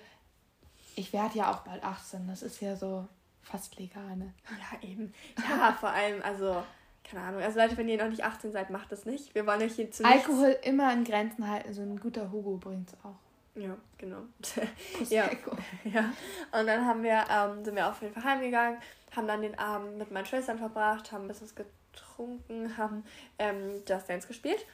ich 0.96 1.14
werde 1.14 1.38
ja 1.38 1.52
auch 1.52 1.60
bald 1.60 1.84
18. 1.84 2.28
Das 2.28 2.42
ist 2.42 2.62
ja 2.62 2.76
so 2.76 3.06
fast 3.50 3.78
legal, 3.78 4.16
ne? 4.16 4.34
Ja, 4.50 4.88
eben. 4.88 5.14
Ja, 5.38 5.72
vor 5.80 5.90
allem, 5.90 6.22
also, 6.24 6.64
keine 7.04 7.24
Ahnung. 7.24 7.42
Also, 7.42 7.60
Leute, 7.60 7.78
wenn 7.78 7.90
ihr 7.90 7.98
noch 7.98 8.10
nicht 8.10 8.24
18 8.24 8.52
seid, 8.52 8.70
macht 8.70 8.92
das 8.92 9.06
nicht. 9.06 9.34
Wir 9.34 9.46
wollen 9.48 9.62
euch 9.62 9.76
hier 9.76 9.90
zu 9.92 10.04
Alkohol 10.04 10.50
nichts... 10.50 10.68
immer 10.68 10.92
in 10.94 11.04
Grenzen 11.04 11.48
halten. 11.50 11.74
So 11.74 11.82
ein 11.82 12.00
guter 12.00 12.32
Hugo 12.32 12.58
bringt 12.58 12.90
es 12.90 12.96
auch. 13.04 13.16
Ja, 13.56 13.76
genau. 13.98 14.22
ja. 15.10 15.30
ja. 15.84 16.14
Und 16.52 16.68
dann 16.68 16.86
haben 16.86 17.04
wir, 17.04 17.26
ähm, 17.30 17.66
sind 17.66 17.76
wir 17.76 17.88
auf 17.88 18.02
jeden 18.02 18.14
Fall 18.14 18.24
heimgegangen, 18.24 18.80
haben 19.16 19.28
dann 19.28 19.42
den 19.42 19.58
Abend 19.58 19.98
mit 19.98 20.12
meinen 20.12 20.26
Schwestern 20.26 20.60
verbracht, 20.60 21.12
haben 21.12 21.26
ein 21.26 21.28
bisschen 21.28 21.50
getrunken, 21.56 22.78
haben 22.78 23.04
ähm, 23.40 23.82
Just 23.88 24.10
Dance 24.10 24.28
gespielt. 24.28 24.66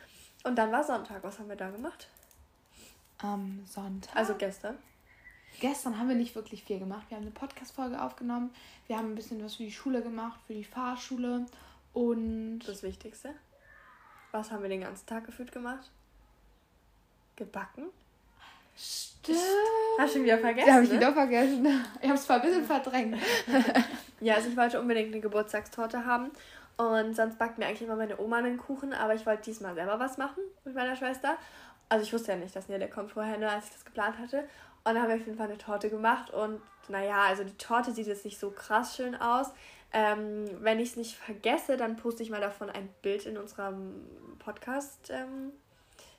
Und 0.44 0.58
dann 0.58 0.72
war 0.72 0.84
Sonntag. 0.84 1.24
Was 1.24 1.40
haben 1.40 1.48
wir 1.48 1.56
da 1.56 1.70
gemacht? 1.70 2.10
Am 3.20 3.64
Sonntag? 3.66 4.14
Also 4.16 4.36
gestern. 4.36 4.78
Gestern 5.60 5.98
haben 5.98 6.10
wir 6.10 6.16
nicht 6.16 6.36
wirklich 6.36 6.64
viel 6.64 6.80
gemacht. 6.80 7.06
Wir 7.10 7.18
haben 7.18 7.24
eine 7.24 7.32
Podcast-Folge 7.32 8.02
aufgenommen. 8.02 8.54
Wir 8.88 8.98
haben 8.98 9.12
ein 9.12 9.16
bisschen 9.16 9.44
was 9.44 9.56
für 9.56 9.64
die 9.64 9.72
Schule 9.72 10.02
gemacht, 10.02 10.40
für 10.48 10.54
die 10.54 10.64
Fahrschule. 10.64 11.46
Und. 11.94 12.60
Das 12.66 12.84
Wichtigste. 12.84 13.34
Was 14.32 14.52
haben 14.52 14.64
wir 14.64 14.70
den 14.70 14.82
ganzen 14.82 15.06
Tag 15.06 15.26
gefühlt 15.26 15.52
gemacht? 15.52 15.92
Gebacken. 17.36 17.86
Stimmt. 18.76 19.38
Hast 20.00 20.14
du 20.14 20.18
schon 20.18 20.26
wieder 20.26 20.40
vergessen? 20.40 20.68
Ja, 20.68 20.74
habe 20.74 20.84
ich 20.84 20.90
ne? 20.92 20.98
wieder 20.98 21.14
vergessen. 21.14 21.66
Ich 22.02 22.08
habe 22.08 22.18
es 22.18 22.26
zwar 22.26 22.38
ein 22.38 22.42
bisschen 22.42 22.66
verdrängt. 22.66 23.18
ja, 24.20 24.36
also 24.36 24.50
ich 24.50 24.58
wollte 24.58 24.82
unbedingt 24.82 25.12
eine 25.12 25.22
Geburtstagstorte 25.22 26.06
haben. 26.06 26.32
Und 26.78 27.16
sonst 27.16 27.38
backt 27.38 27.60
mir 27.60 27.68
eigentlich 27.68 27.84
immer 27.84 27.96
meine 27.96 28.20
Oma 28.20 28.38
einen 28.38 28.58
Kuchen, 28.58 28.94
aber 28.94 29.14
ich 29.14 29.26
wollte 29.26 29.44
diesmal 29.44 29.76
selber 29.76 30.00
was 30.00 30.18
machen 30.18 30.42
mit 30.66 30.74
meiner 30.74 30.96
Schwester. 30.96 31.38
Also 31.88 32.04
ich 32.04 32.14
wusste 32.14 32.32
ja 32.32 32.38
nicht, 32.38 32.56
dass 32.56 32.68
Nele 32.68 32.88
kommt 32.88 33.12
vorher, 33.12 33.38
ne, 33.38 33.50
als 33.50 33.66
ich 33.66 33.74
das 33.74 33.86
geplant 33.86 34.18
hatte. 34.18 34.48
Und 34.86 34.94
dann 34.94 35.02
haben 35.02 35.10
wir 35.10 35.16
auf 35.16 35.26
jeden 35.26 35.38
Fall 35.38 35.48
eine 35.48 35.58
Torte 35.58 35.90
gemacht. 35.90 36.32
Und 36.32 36.62
naja, 36.90 37.24
also 37.24 37.44
die 37.44 37.58
Torte 37.58 37.94
sieht 37.94 38.08
jetzt 38.08 38.26
nicht 38.26 38.40
so 38.40 38.52
krass 38.52 38.96
schön 38.96 39.16
aus. 39.16 39.48
Ähm, 39.94 40.46
wenn 40.60 40.80
ich 40.80 40.90
es 40.90 40.96
nicht 40.96 41.16
vergesse, 41.16 41.78
dann 41.78 41.96
poste 41.96 42.24
ich 42.24 42.30
mal 42.30 42.42
davon 42.42 42.70
ein 42.70 42.90
Bild 43.02 43.26
in 43.26 43.38
unserem 43.38 44.06
Podcast. 44.40 45.10
Ähm, 45.12 45.52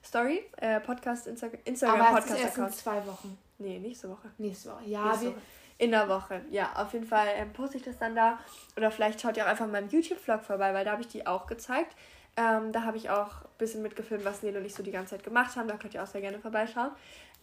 Story, 0.04 0.44
äh, 0.58 0.80
Podcast, 0.80 1.26
Insta 1.26 1.48
Instagram, 1.64 2.00
Aber 2.00 2.20
Podcast 2.20 2.40
erst 2.40 2.58
in 2.58 2.70
zwei 2.70 3.06
Wochen. 3.06 3.38
Nee, 3.58 3.78
nächste 3.78 4.10
Woche. 4.10 4.30
Nächste 4.38 4.70
Woche, 4.70 4.84
ja. 4.84 5.04
Nächste 5.08 5.28
Woche. 5.28 5.42
In 5.78 5.90
der 5.90 6.08
Woche, 6.08 6.40
ja. 6.50 6.72
Auf 6.76 6.92
jeden 6.92 7.06
Fall 7.06 7.26
ähm, 7.34 7.52
poste 7.52 7.78
ich 7.78 7.82
das 7.82 7.98
dann 7.98 8.14
da. 8.14 8.38
Oder 8.76 8.90
vielleicht 8.90 9.20
schaut 9.20 9.36
ihr 9.36 9.44
auch 9.44 9.48
einfach 9.48 9.66
meinem 9.66 9.88
YouTube-Vlog 9.88 10.42
vorbei, 10.42 10.72
weil 10.72 10.84
da 10.84 10.92
habe 10.92 11.02
ich 11.02 11.08
die 11.08 11.26
auch 11.26 11.46
gezeigt. 11.46 11.96
Ähm, 12.36 12.72
da 12.72 12.82
habe 12.82 12.96
ich 12.96 13.10
auch 13.10 13.42
ein 13.42 13.58
bisschen 13.58 13.82
mitgefilmt, 13.82 14.24
was 14.24 14.42
Nele 14.42 14.58
und 14.58 14.64
ich 14.64 14.74
so 14.74 14.82
die 14.82 14.92
ganze 14.92 15.10
Zeit 15.10 15.24
gemacht 15.24 15.56
haben. 15.56 15.68
Da 15.68 15.76
könnt 15.76 15.94
ihr 15.94 16.02
auch 16.02 16.06
sehr 16.06 16.20
gerne 16.20 16.38
vorbeischauen. 16.38 16.90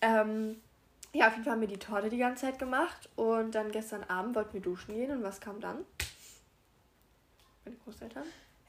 Ähm, 0.02 0.62
ja, 1.14 1.28
auf 1.28 1.34
jeden 1.34 1.44
Fall 1.44 1.54
haben 1.54 1.62
wir 1.62 1.68
die 1.68 1.78
Torte 1.78 2.10
die 2.10 2.18
ganze 2.18 2.46
Zeit 2.46 2.60
gemacht. 2.60 3.10
Und 3.16 3.56
dann 3.56 3.72
gestern 3.72 4.04
Abend 4.06 4.36
wollten 4.36 4.54
wir 4.54 4.62
duschen 4.62 4.96
gehen. 4.96 5.12
Und 5.12 5.24
was 5.24 5.42
kam 5.42 5.60
dann? 5.60 5.86
Meine 7.66 7.78
Großeltern? 7.78 8.24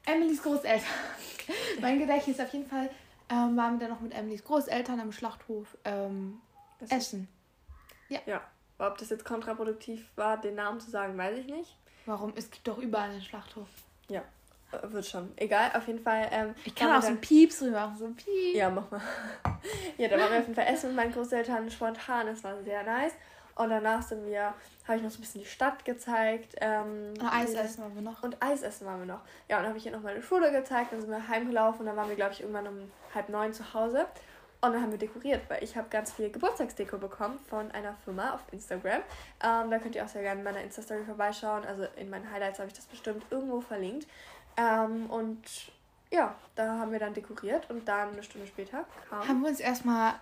Emilys 0.06 0.42
Großeltern. 0.42 0.88
mein 1.80 1.99
Gedächtnis 1.99 2.40
auf 2.40 2.52
jeden 2.52 2.68
Fall 2.68 2.90
ähm, 3.30 3.56
waren 3.56 3.78
wir 3.78 3.87
dann 3.87 3.96
noch 3.96 4.00
mit 4.00 4.12
Emilys 4.12 4.44
Großeltern 4.44 4.99
am 5.00 5.12
Schlachthof 5.12 5.76
ähm, 5.84 6.40
essen. 6.88 7.28
Ja. 8.08 8.20
ja. 8.26 8.40
Ob 8.78 8.99
das 8.99 9.11
jetzt 9.11 9.25
kontraproduktiv 9.25 10.04
war, 10.16 10.40
den 10.40 10.56
Namen 10.56 10.80
zu 10.80 10.90
sagen, 10.90 11.16
weiß 11.16 11.38
ich 11.38 11.46
nicht. 11.46 11.76
Warum? 12.06 12.32
Es 12.34 12.50
gibt 12.50 12.66
doch 12.66 12.78
überall 12.78 13.11
einen 13.11 13.22
Schlachthof. 13.22 13.68
Ja, 14.08 14.25
wird 14.83 15.07
schon. 15.07 15.33
Egal, 15.37 15.71
auf 15.75 15.87
jeden 15.87 16.00
Fall. 16.00 16.29
Ähm, 16.31 16.55
ich 16.64 16.75
kann 16.75 16.93
auch 16.93 17.02
so 17.02 17.09
ein 17.09 17.21
Pieps 17.21 17.62
rüber 17.62 17.87
machen, 17.87 17.97
so 17.99 18.05
ein 18.07 18.17
Pieps. 18.17 18.57
Ja, 18.57 18.71
mach 18.71 18.91
mal. 18.91 19.00
ja, 19.99 20.09
da 20.09 20.19
waren 20.19 20.31
wir 20.31 20.38
auf 20.38 20.47
jeden 20.47 20.55
Fall 20.55 20.67
essen 20.67 20.88
mit 20.88 20.97
meinen 20.97 21.12
Großeltern 21.12 21.71
spontan. 21.71 22.29
Es 22.29 22.43
war 22.45 22.62
sehr 22.62 22.83
nice. 22.83 23.12
Und 23.55 23.69
danach 23.69 24.02
sind 24.02 24.26
wir, 24.26 24.55
habe 24.87 24.97
ich 24.97 25.02
noch 25.02 25.11
so 25.11 25.19
ein 25.19 25.21
bisschen 25.21 25.43
die 25.43 25.47
Stadt 25.47 25.85
gezeigt. 25.85 26.55
Ähm, 26.61 27.14
und 27.21 27.33
Eis 27.33 27.55
essen 27.55 27.83
waren 27.83 27.95
wir 27.95 28.02
noch. 28.02 28.23
Und 28.23 28.37
Eis 28.43 28.62
essen 28.62 28.87
waren 28.87 29.00
wir 29.00 29.07
noch. 29.07 29.21
Ja, 29.49 29.59
und 29.59 29.64
dann 29.64 29.69
habe 29.71 29.79
ich 29.79 29.87
ihr 29.87 29.93
noch 29.93 30.02
meine 30.02 30.23
Schule 30.23 30.50
gezeigt. 30.50 30.93
Dann 30.93 31.00
sind 31.00 31.11
wir 31.11 31.29
heimgelaufen. 31.29 31.81
Und 31.81 31.87
dann 31.87 31.97
waren 31.97 32.09
wir, 32.09 32.17
glaube 32.17 32.33
ich, 32.33 32.41
irgendwann 32.41 32.67
um 32.67 32.91
halb 33.14 33.29
neun 33.29 33.52
zu 33.52 33.75
Hause. 33.75 34.07
Und 34.64 34.75
dann 34.75 34.83
haben 34.83 34.93
wir 34.93 34.99
dekoriert, 34.99 35.43
weil 35.49 35.62
ich 35.64 35.76
habe 35.76 35.88
ganz 35.91 36.12
viel 36.12 36.31
Geburtstagsdeko 36.31 36.97
bekommen 36.97 37.37
von 37.50 37.73
einer 37.73 37.97
Firma 38.05 38.35
auf 38.35 38.41
Instagram. 38.52 39.00
Ähm, 39.43 39.71
da 39.73 39.79
könnt 39.81 39.97
ihr 39.97 40.05
auch 40.05 40.09
sehr 40.09 40.23
gerne 40.23 40.38
in 40.38 40.45
meiner 40.45 40.61
Insta-Story 40.61 41.02
vorbeischauen. 41.05 41.64
Also 41.64 41.87
in 41.97 42.09
meinen 42.09 42.31
Highlights 42.31 42.61
habe 42.61 42.69
ich 42.69 42.75
das 42.75 42.85
bestimmt 42.87 43.25
irgendwo 43.31 43.61
verlinkt. 43.61 44.07
Ähm, 44.56 45.06
und 45.11 45.40
ja, 46.11 46.35
da 46.54 46.78
haben 46.78 46.92
wir 46.92 46.99
dann 46.99 47.14
dekoriert 47.14 47.71
und 47.71 47.87
dann 47.88 48.12
eine 48.12 48.23
Stunde 48.23 48.47
später 48.47 48.85
kam. 49.09 49.26
Haben 49.26 49.40
wir 49.42 49.49
uns 49.49 49.61
erstmal 49.61 50.14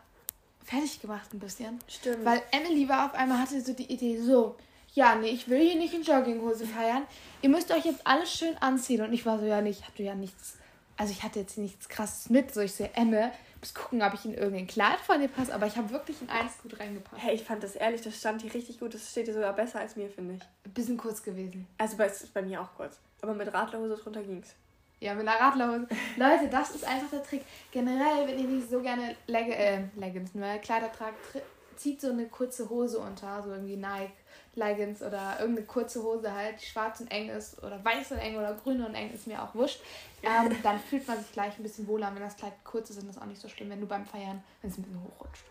fertig 0.65 1.01
gemacht 1.01 1.33
ein 1.35 1.41
bisschen. 1.41 1.79
Stimmt. 1.89 2.25
Weil 2.25 2.43
Emily 2.53 2.89
war 2.89 3.07
auf 3.07 3.15
einmal, 3.15 3.39
hatte 3.39 3.61
so 3.61 3.73
die 3.73 3.93
Idee, 3.93 4.19
so, 4.19 4.57
ja, 4.95 5.15
nee, 5.15 5.29
ich 5.29 5.49
will 5.49 5.61
hier 5.61 5.77
nicht 5.77 5.95
in 5.95 6.03
Jogginghose 6.03 6.67
feiern. 6.67 7.03
Ihr 7.43 7.49
müsst 7.49 7.71
euch 7.71 7.85
jetzt 7.85 8.07
alles 8.07 8.33
schön 8.33 8.57
anziehen. 8.59 9.03
Und 9.03 9.13
ich 9.13 9.27
war 9.27 9.39
so, 9.39 9.45
ja, 9.45 9.61
nee, 9.61 9.71
ich 9.71 9.87
hatte 9.87 10.03
ja 10.03 10.15
nichts, 10.15 10.57
also 10.97 11.13
ich 11.13 11.23
hatte 11.23 11.41
jetzt 11.41 11.59
nichts 11.59 11.89
krasses 11.89 12.31
mit. 12.31 12.53
So, 12.55 12.61
ich 12.61 12.73
sehe, 12.73 12.91
Emme, 12.95 13.33
muss 13.61 13.75
gucken, 13.75 14.03
ob 14.03 14.15
ich 14.15 14.25
in 14.25 14.35
irgendein 14.35 14.67
Kleid 14.67 15.01
von 15.01 15.21
dir 15.21 15.29
passe, 15.29 15.55
aber 15.55 15.67
ich 15.67 15.77
habe 15.77 15.91
wirklich 15.91 16.21
in 16.23 16.29
eins 16.31 16.53
gut 16.63 16.79
reingepasst. 16.79 17.23
Hey, 17.23 17.35
ich 17.35 17.45
fand 17.45 17.63
das 17.63 17.77
ehrlich, 17.77 18.01
das 18.01 18.17
stand 18.19 18.43
hier 18.43 18.53
richtig 18.53 18.81
gut. 18.81 18.95
Das 18.95 19.11
steht 19.11 19.27
dir 19.27 19.35
sogar 19.35 19.53
besser 19.53 19.81
als 19.81 19.97
mir, 19.97 20.09
finde 20.09 20.35
ich. 20.35 20.43
Ein 20.65 20.73
bisschen 20.73 20.97
kurz 20.97 21.23
gewesen. 21.23 21.67
Also 21.79 21.97
bei, 21.97 22.11
bei 22.33 22.43
mir 22.43 22.61
auch 22.61 22.75
kurz. 22.77 22.99
Aber 23.23 23.35
mit 23.35 23.53
Radlerhose 23.53 23.97
drunter 23.97 24.23
ging's. 24.23 24.55
Ja, 25.01 25.15
mit 25.15 25.27
einer 25.27 25.41
Radlerhose. 25.41 25.89
Leute, 26.17 26.49
das 26.49 26.75
ist 26.75 26.85
einfach 26.85 27.11
der 27.11 27.23
Trick. 27.23 27.45
Generell, 27.71 28.27
wenn 28.27 28.39
ihr 28.39 28.49
nicht 28.49 28.71
so 28.71 28.81
gerne 28.81 29.15
Leg 29.27 29.49
äh, 29.49 29.85
Leggings, 29.97 30.35
nur 30.35 30.47
Kleider 30.59 30.91
tragt, 30.93 31.17
zieht 31.77 32.01
so 32.01 32.11
eine 32.11 32.27
kurze 32.27 32.69
Hose 32.69 32.99
unter, 32.99 33.43
so 33.43 33.51
irgendwie 33.51 33.77
Nike 33.77 34.13
Leggings 34.55 35.03
oder 35.03 35.39
irgendeine 35.39 35.67
kurze 35.67 36.03
Hose 36.03 36.33
halt, 36.35 36.61
die 36.61 36.67
schwarz 36.67 37.01
und 37.01 37.11
eng 37.11 37.29
ist 37.29 37.63
oder 37.63 37.83
weiß 37.85 38.13
und 38.13 38.19
eng 38.19 38.37
oder 38.37 38.55
grün 38.55 38.85
und 38.85 38.95
eng, 38.95 39.13
ist 39.13 39.27
mir 39.27 39.43
auch 39.43 39.55
wurscht. 39.55 39.81
Ähm, 40.23 40.57
dann 40.63 40.79
fühlt 40.79 41.07
man 41.07 41.19
sich 41.19 41.33
gleich 41.33 41.59
ein 41.59 41.63
bisschen 41.63 41.87
wohler. 41.87 42.11
Wenn 42.15 42.23
das 42.23 42.37
Kleid 42.37 42.53
kurz 42.65 42.91
ist, 42.91 42.99
ist 42.99 43.09
das 43.09 43.19
auch 43.19 43.27
nicht 43.27 43.41
so 43.41 43.49
schlimm, 43.49 43.71
wenn 43.71 43.81
du 43.81 43.87
beim 43.87 44.07
Feiern, 44.07 44.43
wenn 44.61 44.71
es 44.71 44.79
ein 44.79 44.83
bisschen 44.83 45.03
hochrutscht. 45.03 45.45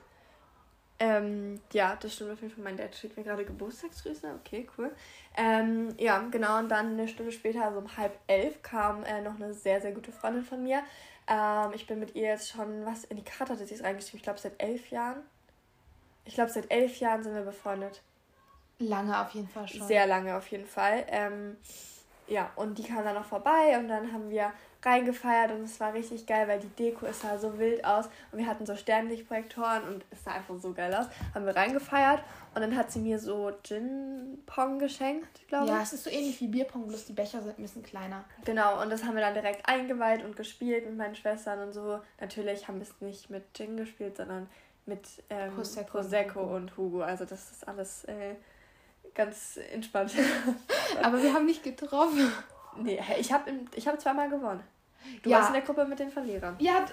Ähm, 1.02 1.62
ja, 1.72 1.96
das 1.96 2.14
stimmt 2.14 2.32
auf 2.32 2.42
jeden 2.42 2.54
Fall. 2.54 2.64
Mein 2.64 2.76
Dad 2.76 2.94
schickt 2.94 3.16
mir 3.16 3.24
gerade 3.24 3.46
Geburtstagsgrüße. 3.46 4.40
Okay, 4.42 4.68
cool. 4.78 4.92
Ähm, 5.38 5.96
ja, 5.98 6.20
genau. 6.30 6.60
Und 6.60 6.70
dann 6.70 6.94
eine 6.94 7.08
Stunde 7.08 7.32
später, 7.32 7.64
also 7.64 7.80
um 7.80 7.98
halb 7.98 8.18
elf, 8.28 8.62
kam 8.62 9.04
äh, 9.06 9.22
noch 9.22 9.36
eine 9.36 9.54
sehr, 9.54 9.80
sehr 9.80 9.94
gute 9.94 10.12
Freundin 10.12 10.44
von 10.44 10.62
mir. 10.62 10.84
Ähm, 11.28 11.72
ich 11.74 11.88
bin 11.88 12.00
mit 12.00 12.16
ihr 12.16 12.28
jetzt 12.28 12.50
schon, 12.50 12.86
was, 12.86 13.06
in 13.06 13.16
die 13.16 13.24
Karte 13.24 13.54
hat 13.54 13.66
sie 13.66 13.74
es 13.74 13.84
reingeschrieben. 13.84 14.18
Ich 14.18 14.24
glaube, 14.24 14.40
seit 14.40 14.62
elf 14.62 14.90
Jahren. 14.92 15.22
Ich 16.26 16.34
glaube, 16.34 16.52
seit 16.52 16.70
elf 16.70 17.00
Jahren 17.00 17.24
sind 17.24 17.34
wir 17.34 17.44
befreundet. 17.44 18.02
Lange 18.80 19.20
auf 19.20 19.32
jeden 19.32 19.48
Fall 19.48 19.68
schon. 19.68 19.88
Sehr 19.88 20.08
lange 20.08 20.36
auf 20.36 20.48
jeden 20.48 20.66
Fall. 20.66 21.06
Ähm, 21.08 21.58
ja, 22.28 22.52
und 22.56 22.78
die 22.78 22.84
kam 22.84 23.04
dann 23.04 23.16
noch 23.16 23.26
vorbei 23.26 23.78
und 23.78 23.88
dann 23.88 24.14
haben 24.14 24.30
wir 24.30 24.54
reingefeiert 24.82 25.52
und 25.52 25.64
es 25.64 25.80
war 25.80 25.94
richtig 25.94 26.26
geil, 26.26 26.48
weil 26.48 26.60
die 26.60 26.70
Deko 26.70 27.08
ist 27.08 27.22
sah 27.22 27.38
so 27.38 27.58
wild 27.60 27.84
aus 27.84 28.06
und 28.32 28.40
wir 28.40 28.48
hatten 28.48 28.66
so 28.66 28.76
Sternlichtprojektoren 28.76 29.84
und 29.84 30.06
es 30.12 30.24
sah 30.24 30.32
einfach 30.32 30.56
so 30.58 30.74
geil 30.74 30.94
aus. 30.94 31.08
Haben 31.34 31.46
wir 31.46 31.56
reingefeiert 31.56 32.24
und 32.56 32.62
dann 32.62 32.78
hat 32.78 32.92
sie 32.92 33.00
mir 33.00 33.20
so 33.20 33.52
Gin-Pong 33.64 34.80
geschenkt, 34.80 35.48
glaube 35.48 35.66
ich. 35.66 35.72
Ja, 35.72 35.82
es 35.82 35.92
ist 35.92 36.06
so 36.06 36.10
ähnlich 36.10 36.40
wie 36.40 36.48
Bierpong, 36.48 36.88
bloß 36.88 37.06
die 37.06 37.14
Becher 37.14 37.42
sind 37.42 37.60
ein 37.60 37.62
bisschen 37.62 37.84
kleiner. 37.84 38.24
Genau, 38.46 38.82
und 38.82 38.90
das 38.90 39.04
haben 39.04 39.16
wir 39.16 39.22
dann 39.22 39.34
direkt 39.34 39.68
eingeweiht 39.68 40.24
und 40.24 40.38
gespielt 40.38 40.86
mit 40.86 40.96
meinen 40.96 41.16
Schwestern 41.16 41.60
und 41.60 41.74
so. 41.74 42.00
Natürlich 42.22 42.68
haben 42.68 42.78
wir 42.80 42.84
es 42.88 43.02
nicht 43.02 43.30
mit 43.30 43.54
Gin 43.54 43.76
gespielt, 43.76 44.16
sondern 44.16 44.50
mit 44.86 45.08
ähm, 45.30 45.54
Prosecco, 45.54 45.92
Prosecco 45.92 46.40
und, 46.40 46.48
Hugo. 46.48 46.56
und, 46.56 46.78
Hugo. 46.78 47.02
Also 47.02 47.26
das 47.26 47.52
ist 47.52 47.68
alles 47.68 48.06
äh, 48.06 48.36
ganz 49.16 49.60
entspannt. 49.72 50.14
Aber 51.04 51.22
wir 51.22 51.34
haben 51.34 51.46
nicht 51.46 51.64
getroffen. 51.64 52.32
Nee, 52.78 53.00
ich 53.20 53.32
habe 53.32 53.52
ich 53.76 53.88
hab 53.88 54.00
zweimal 54.00 54.30
gewonnen. 54.30 54.64
Du 55.24 55.30
ja. 55.30 55.38
warst 55.38 55.50
in 55.50 55.54
der 55.54 55.64
Gruppe 55.64 55.86
mit 55.86 56.00
den 56.00 56.12
Verlierern. 56.12 56.56
Ja, 56.60 56.86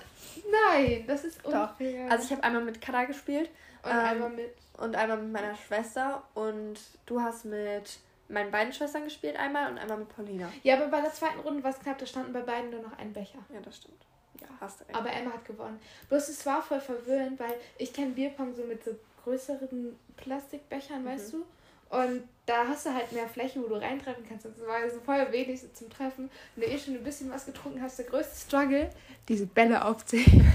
nein, 0.50 1.04
das 1.06 1.24
ist 1.24 1.44
unfair. 1.44 2.04
Doch. 2.04 2.10
Also 2.10 2.24
ich 2.24 2.32
habe 2.32 2.44
einmal 2.44 2.62
mit 2.62 2.80
Kada 2.80 3.04
gespielt. 3.04 3.50
Und 3.82 3.90
ähm, 3.90 3.98
einmal 3.98 4.30
mit. 4.30 4.54
Und 4.78 4.96
einmal 4.96 5.18
mit 5.18 5.32
meiner 5.32 5.54
Schwester. 5.56 6.22
Und 6.34 6.78
du 7.06 7.20
hast 7.20 7.44
mit 7.44 7.98
meinen 8.28 8.50
beiden 8.50 8.72
Schwestern 8.72 9.04
gespielt 9.04 9.36
einmal 9.36 9.70
und 9.70 9.78
einmal 9.78 9.98
mit 9.98 10.08
Paulina. 10.08 10.50
Ja, 10.62 10.76
aber 10.76 10.88
bei 10.88 11.00
der 11.00 11.12
zweiten 11.12 11.40
Runde 11.40 11.62
war 11.62 11.70
es 11.70 11.78
knapp, 11.78 11.98
da 11.98 12.06
standen 12.06 12.32
bei 12.32 12.40
beiden 12.40 12.70
nur 12.70 12.82
noch 12.82 12.98
ein 12.98 13.12
Becher. 13.12 13.38
Ja, 13.52 13.60
das 13.60 13.76
stimmt. 13.76 14.04
Ja, 14.40 14.48
hast 14.60 14.80
du 14.80 14.84
recht. 14.84 14.96
Aber 14.96 15.10
Emma 15.12 15.32
hat 15.32 15.44
gewonnen. 15.44 15.78
Bloß 16.08 16.28
es 16.28 16.44
war 16.44 16.62
voll 16.62 16.80
verwirrend, 16.80 17.38
weil 17.38 17.54
ich 17.78 17.92
kenne 17.92 18.12
Bierpong 18.12 18.54
so 18.54 18.64
mit 18.64 18.84
so 18.84 18.92
größeren 19.24 19.98
Plastikbechern, 20.16 21.02
mhm. 21.02 21.06
weißt 21.06 21.32
du? 21.34 21.44
Und 21.88 22.24
da 22.46 22.66
hast 22.68 22.86
du 22.86 22.94
halt 22.94 23.10
mehr 23.12 23.28
Fläche, 23.28 23.60
wo 23.60 23.68
du 23.68 23.74
reintreffen 23.74 24.24
kannst. 24.28 24.44
Das 24.44 24.52
war 24.66 24.88
so 24.88 25.00
voll 25.00 25.26
wenig 25.32 25.60
so 25.60 25.68
zum 25.72 25.90
Treffen. 25.90 26.30
Wenn 26.54 26.68
du 26.68 26.74
eh 26.74 26.78
schon 26.78 26.94
ein 26.94 27.02
bisschen 27.02 27.30
was 27.30 27.44
getrunken 27.44 27.82
hast, 27.82 27.98
der 27.98 28.06
größte 28.06 28.36
Struggle, 28.36 28.90
diese 29.28 29.46
Bälle 29.46 29.84
aufzählen. 29.84 30.46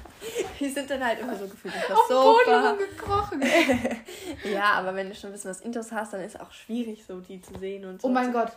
Die 0.60 0.68
sind 0.68 0.90
dann 0.90 1.04
halt 1.04 1.20
immer 1.20 1.36
so 1.36 1.48
gefühlt 1.48 1.74
auf 1.74 1.88
das 1.88 2.08
Sofa. 2.08 2.72
gekrochen. 2.72 3.42
ja, 4.52 4.72
aber 4.74 4.94
wenn 4.94 5.08
du 5.08 5.14
schon 5.14 5.30
ein 5.30 5.32
bisschen 5.32 5.50
was 5.50 5.62
Intos 5.62 5.90
hast, 5.92 6.12
dann 6.12 6.20
ist 6.20 6.34
es 6.34 6.40
auch 6.40 6.52
schwierig, 6.52 7.04
so 7.06 7.20
die 7.20 7.40
zu 7.40 7.58
sehen 7.58 7.86
und 7.86 8.02
so. 8.02 8.08
Oh 8.08 8.10
mein 8.10 8.32
Gott, 8.32 8.52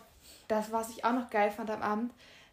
das, 0.49 0.71
was 0.71 0.89
ich 0.89 1.05
auch 1.05 1.13
noch 1.13 1.29
geil 1.29 1.51
fand 1.51 1.71
am 1.71 1.81
Abend, 1.81 2.11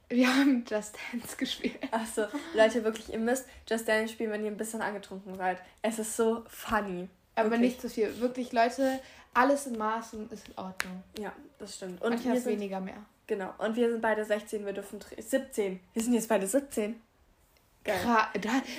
wir 0.08 0.28
haben 0.28 0.64
Just 0.68 0.96
Dance 1.12 1.36
gespielt. 1.36 1.78
Achso, 1.90 2.26
Leute, 2.54 2.84
wirklich, 2.84 3.12
ihr 3.12 3.18
müsst 3.18 3.46
Just 3.68 3.88
Dance 3.88 4.12
spielen, 4.12 4.30
wenn 4.32 4.44
ihr 4.44 4.50
ein 4.50 4.56
bisschen 4.56 4.82
angetrunken 4.82 5.36
seid. 5.36 5.58
Es 5.82 5.98
ist 5.98 6.16
so 6.16 6.44
funny. 6.48 7.08
Aber 7.36 7.50
wirklich. 7.50 7.70
nicht 7.70 7.80
zu 7.80 7.88
viel. 7.88 8.20
Wirklich, 8.20 8.52
Leute, 8.52 9.00
alles 9.34 9.66
in 9.66 9.78
Maßen 9.78 10.30
ist 10.30 10.48
in 10.48 10.58
Ordnung. 10.58 11.02
Ja, 11.18 11.32
das 11.58 11.76
stimmt. 11.76 12.02
Und 12.02 12.10
Manchmal 12.10 12.34
wir 12.34 12.40
sind, 12.40 12.52
weniger 12.52 12.80
mehr. 12.80 13.04
Genau. 13.26 13.54
Und 13.58 13.76
wir 13.76 13.90
sind 13.90 14.00
beide 14.00 14.24
16, 14.24 14.66
wir 14.66 14.72
dürfen 14.72 15.00
17. 15.16 15.80
Wir 15.92 16.02
sind 16.02 16.14
jetzt 16.14 16.28
beide 16.28 16.46
17. 16.46 17.00
Geil. 17.84 17.96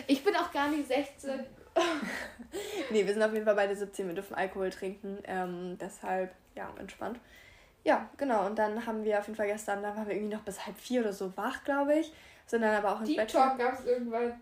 Ich 0.08 0.24
bin 0.24 0.36
auch 0.36 0.52
gar 0.52 0.70
nicht 0.70 0.88
16. 0.88 1.40
nee, 2.92 3.06
wir 3.06 3.14
sind 3.14 3.24
auf 3.24 3.34
jeden 3.34 3.46
Fall 3.46 3.56
beide 3.56 3.76
17, 3.76 4.08
wir 4.08 4.14
dürfen 4.14 4.36
Alkohol 4.36 4.70
trinken. 4.70 5.20
Ähm, 5.24 5.78
deshalb, 5.80 6.34
ja, 6.56 6.70
entspannt. 6.78 7.20
Ja, 7.84 8.10
genau. 8.18 8.46
Und 8.46 8.60
dann 8.60 8.86
haben 8.86 9.04
wir 9.04 9.20
auf 9.20 9.28
jeden 9.28 9.38
Fall 9.38 9.48
gestern, 9.48 9.82
da 9.82 9.96
waren 9.96 10.08
wir 10.08 10.16
irgendwie 10.16 10.36
noch 10.36 10.44
bis 10.44 10.66
halb 10.66 10.78
vier 10.78 11.02
oder 11.02 11.14
so 11.14 11.36
wach, 11.38 11.64
glaube 11.64 12.00
ich. 12.00 12.14
Sind 12.46 12.62
dann 12.62 12.76
aber 12.76 12.94
auch 12.94 13.00
ins 13.00 13.10
Deep 13.10 13.18
Bett. 13.18 13.32
Talk 13.32 13.58
gab 13.58 13.80
es 13.80 13.86
irgendwann. 13.86 14.40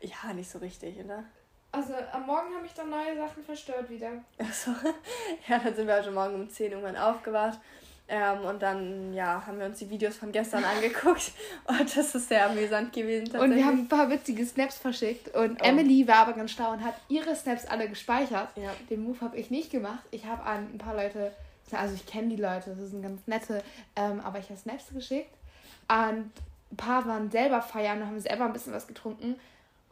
Ja, 0.00 0.32
nicht 0.34 0.50
so 0.50 0.58
richtig, 0.58 0.98
oder? 0.98 1.24
Also 1.72 1.94
am 2.12 2.26
Morgen 2.26 2.54
habe 2.54 2.66
ich 2.66 2.74
dann 2.74 2.90
neue 2.90 3.16
Sachen 3.16 3.42
verstört 3.42 3.88
wieder. 3.88 4.10
Achso. 4.38 4.72
Ja, 5.48 5.58
dann 5.58 5.74
sind 5.74 5.86
wir 5.86 5.96
heute 5.96 6.10
Morgen 6.10 6.34
um 6.34 6.48
10 6.48 6.72
irgendwann 6.72 6.96
aufgewacht. 6.96 7.58
Ähm, 8.08 8.44
und 8.44 8.60
dann, 8.60 9.14
ja, 9.14 9.42
haben 9.46 9.58
wir 9.58 9.64
uns 9.64 9.78
die 9.78 9.88
Videos 9.88 10.16
von 10.16 10.32
gestern 10.32 10.64
angeguckt. 10.64 11.32
Und 11.66 11.96
das 11.96 12.14
ist 12.14 12.28
sehr 12.28 12.50
amüsant 12.50 12.92
gewesen. 12.92 13.34
Und 13.38 13.54
wir 13.54 13.64
haben 13.64 13.80
ein 13.80 13.88
paar 13.88 14.10
witzige 14.10 14.44
Snaps 14.44 14.76
verschickt. 14.76 15.34
Und 15.34 15.62
oh. 15.62 15.64
Emily 15.64 16.06
war 16.06 16.16
aber 16.16 16.34
ganz 16.34 16.50
schlau 16.50 16.72
und 16.72 16.84
hat 16.84 16.94
ihre 17.08 17.34
Snaps 17.34 17.64
alle 17.64 17.88
gespeichert. 17.88 18.48
Ja. 18.56 18.70
Den 18.90 19.04
Move 19.04 19.20
habe 19.22 19.38
ich 19.38 19.50
nicht 19.50 19.70
gemacht. 19.70 20.04
Ich 20.10 20.26
habe 20.26 20.42
an 20.42 20.68
ein 20.74 20.78
paar 20.78 20.94
Leute, 20.94 21.32
also 21.70 21.94
ich 21.94 22.04
kenne 22.04 22.28
die 22.28 22.42
Leute, 22.42 22.76
das 22.78 22.90
sind 22.90 23.02
ganz 23.02 23.26
nette, 23.26 23.62
ähm, 23.96 24.20
aber 24.20 24.40
ich 24.40 24.50
habe 24.50 24.58
Snaps 24.58 24.92
geschickt. 24.92 25.32
Und 25.88 26.32
ein 26.72 26.76
paar 26.76 27.06
waren 27.06 27.30
selber 27.30 27.62
feiern 27.62 28.02
und 28.02 28.08
haben 28.08 28.20
selber 28.20 28.44
ein 28.44 28.52
bisschen 28.52 28.74
was 28.74 28.86
getrunken. 28.86 29.36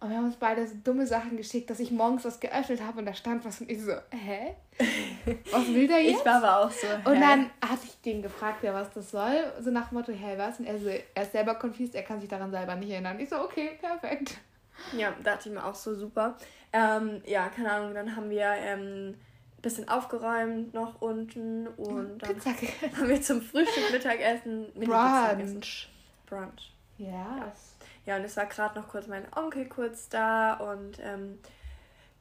Und 0.00 0.08
wir 0.08 0.16
haben 0.16 0.24
uns 0.24 0.36
beide 0.36 0.66
so 0.66 0.74
dumme 0.82 1.06
Sachen 1.06 1.36
geschickt, 1.36 1.68
dass 1.68 1.78
ich 1.78 1.90
morgens 1.90 2.24
was 2.24 2.40
geöffnet 2.40 2.80
habe 2.82 2.98
und 2.98 3.06
da 3.06 3.12
stand 3.12 3.44
was 3.44 3.60
und 3.60 3.70
ich 3.70 3.82
so, 3.82 3.92
hä? 4.10 4.54
Was 5.52 5.66
will 5.68 5.86
der 5.86 6.02
jetzt? 6.02 6.20
Ich 6.20 6.24
war 6.24 6.42
aber 6.42 6.64
auch 6.64 6.70
so. 6.70 6.86
Hä? 6.86 6.96
Und 7.04 7.20
dann 7.20 7.50
hatte 7.60 7.84
ich 7.84 8.00
den 8.00 8.22
gefragt, 8.22 8.64
ja, 8.64 8.72
was 8.72 8.90
das 8.94 9.10
soll. 9.10 9.52
So 9.60 9.70
nach 9.70 9.90
dem 9.90 9.98
Motto, 9.98 10.10
hä, 10.10 10.38
was? 10.38 10.58
Und 10.58 10.64
er 10.64 10.78
so, 10.78 10.88
er 10.88 11.22
ist 11.22 11.32
selber 11.32 11.54
confused, 11.54 11.94
er 11.94 12.02
kann 12.02 12.18
sich 12.18 12.30
daran 12.30 12.50
selber 12.50 12.76
nicht 12.76 12.88
erinnern. 12.88 13.20
Ich 13.20 13.28
so, 13.28 13.44
okay, 13.44 13.72
perfekt. 13.78 14.38
Ja, 14.96 15.12
dachte 15.22 15.50
ich 15.50 15.54
mir 15.54 15.62
auch 15.62 15.74
so 15.74 15.94
super. 15.94 16.38
Ähm, 16.72 17.20
ja, 17.26 17.50
keine 17.50 17.70
Ahnung, 17.70 17.92
dann 17.92 18.16
haben 18.16 18.30
wir 18.30 18.46
ähm, 18.46 19.10
ein 19.10 19.16
bisschen 19.60 19.86
aufgeräumt 19.86 20.72
noch 20.72 21.02
unten 21.02 21.66
und 21.66 22.18
dann 22.18 22.34
Pizza 22.36 22.52
haben 22.96 23.08
wir 23.08 23.20
zum 23.20 23.42
Frühstück, 23.42 23.92
Mittagessen, 23.92 24.72
Brunch. 24.74 25.88
Brunch. 26.26 26.72
Ja. 26.96 27.08
ja. 27.08 27.52
Ja, 28.06 28.16
und 28.16 28.24
es 28.24 28.36
war 28.36 28.46
gerade 28.46 28.78
noch 28.78 28.88
kurz 28.88 29.06
mein 29.06 29.26
Onkel 29.36 29.68
kurz 29.68 30.08
da 30.08 30.54
und 30.54 30.98
ähm, 31.00 31.38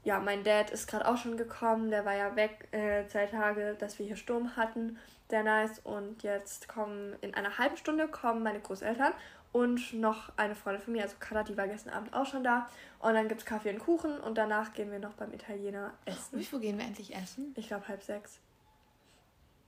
ja, 0.03 0.19
mein 0.19 0.43
Dad 0.43 0.71
ist 0.71 0.87
gerade 0.87 1.07
auch 1.07 1.17
schon 1.17 1.37
gekommen. 1.37 1.89
Der 1.89 2.05
war 2.05 2.15
ja 2.15 2.35
weg 2.35 2.67
äh, 2.71 3.05
zwei 3.07 3.25
Tage, 3.25 3.75
dass 3.79 3.99
wir 3.99 4.05
hier 4.05 4.15
Sturm 4.15 4.55
hatten. 4.55 4.97
Sehr 5.29 5.43
nice. 5.43 5.79
Und 5.79 6.23
jetzt 6.23 6.67
kommen 6.67 7.15
in 7.21 7.33
einer 7.35 7.57
halben 7.57 7.77
Stunde 7.77 8.07
kommen 8.07 8.43
meine 8.43 8.59
Großeltern 8.59 9.13
und 9.51 9.93
noch 9.93 10.31
eine 10.37 10.55
Freundin 10.55 10.81
von 10.81 10.93
mir, 10.93 11.03
also 11.03 11.15
Carla, 11.19 11.43
die 11.43 11.57
war 11.57 11.67
gestern 11.67 11.93
Abend 11.93 12.13
auch 12.13 12.25
schon 12.25 12.43
da. 12.43 12.69
Und 12.99 13.13
dann 13.13 13.27
gibt 13.27 13.41
es 13.41 13.45
Kaffee 13.45 13.71
und 13.71 13.79
Kuchen 13.79 14.19
und 14.19 14.37
danach 14.37 14.73
gehen 14.73 14.91
wir 14.91 14.99
noch 14.99 15.13
beim 15.13 15.33
Italiener 15.33 15.93
essen. 16.05 16.39
Wie 16.39 16.45
viel 16.45 16.59
gehen 16.59 16.77
wir 16.77 16.85
endlich 16.85 17.15
essen? 17.15 17.53
Ich 17.57 17.67
glaube 17.67 17.87
halb 17.87 18.03
sechs. 18.03 18.39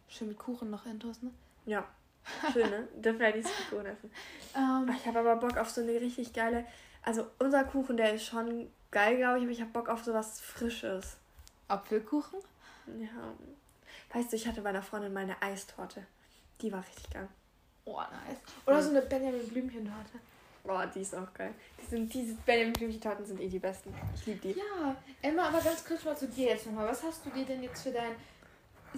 Schön 0.07 0.27
mit 0.27 0.37
Kuchen 0.37 0.69
noch 0.69 0.85
intus, 0.85 1.21
ne? 1.21 1.31
Ja, 1.65 1.85
Schön, 2.53 2.69
ne? 2.69 2.87
Dürfen 2.95 3.19
wir 3.19 3.35
nicht 3.35 3.47
so 3.47 3.53
Kuchen 3.69 3.85
essen. 3.85 4.11
Um, 4.53 4.87
ähm. 4.87 4.95
ich 4.97 5.05
habe 5.07 5.19
aber 5.19 5.35
Bock 5.35 5.57
auf 5.57 5.69
so 5.69 5.81
eine 5.81 5.91
richtig 5.93 6.33
geile. 6.33 6.65
Also, 7.03 7.25
unser 7.39 7.63
Kuchen, 7.63 7.97
der 7.97 8.13
ist 8.13 8.25
schon 8.25 8.69
geil, 8.91 9.17
glaube 9.17 9.37
ich, 9.37 9.43
aber 9.43 9.51
ich 9.51 9.61
habe 9.61 9.71
Bock 9.71 9.89
auf 9.89 10.03
so 10.03 10.13
was 10.13 10.39
Frisches. 10.39 11.17
Apfelkuchen? 11.67 12.39
Ja. 12.99 13.33
Weißt 14.13 14.31
du, 14.31 14.35
ich 14.35 14.47
hatte 14.47 14.61
bei 14.61 14.69
einer 14.69 14.83
Freundin 14.83 15.13
meine 15.13 15.41
Eistorte. 15.41 16.05
Die 16.61 16.71
war 16.71 16.85
richtig 16.85 17.09
geil. 17.09 17.27
Oh, 17.85 17.97
nice. 17.97 18.37
Oder 18.65 18.81
so 18.81 18.89
eine 18.89 19.01
Benjamin 19.01 19.47
Blümchen-Torte. 19.47 20.19
Oh, 20.63 20.79
die 20.93 21.01
ist 21.01 21.15
auch 21.15 21.33
geil. 21.33 21.53
Die 21.81 21.85
sind, 21.85 22.13
diese 22.13 22.35
Benjamin 22.45 22.73
Blümchen-Torten 22.73 23.25
sind 23.25 23.39
eh 23.39 23.47
die 23.47 23.57
besten. 23.57 23.93
Ich 24.15 24.25
liebe 24.27 24.39
die. 24.39 24.59
Ja, 24.59 24.95
Emma, 25.21 25.47
aber 25.47 25.61
ganz 25.61 25.83
kurz 25.83 26.03
mal 26.03 26.15
zu 26.15 26.27
dir 26.27 26.49
jetzt 26.49 26.67
nochmal. 26.67 26.87
Was 26.87 27.01
hast 27.03 27.25
du 27.25 27.29
dir 27.31 27.45
denn 27.45 27.63
jetzt 27.63 27.81
für 27.81 27.91
dein 27.91 28.15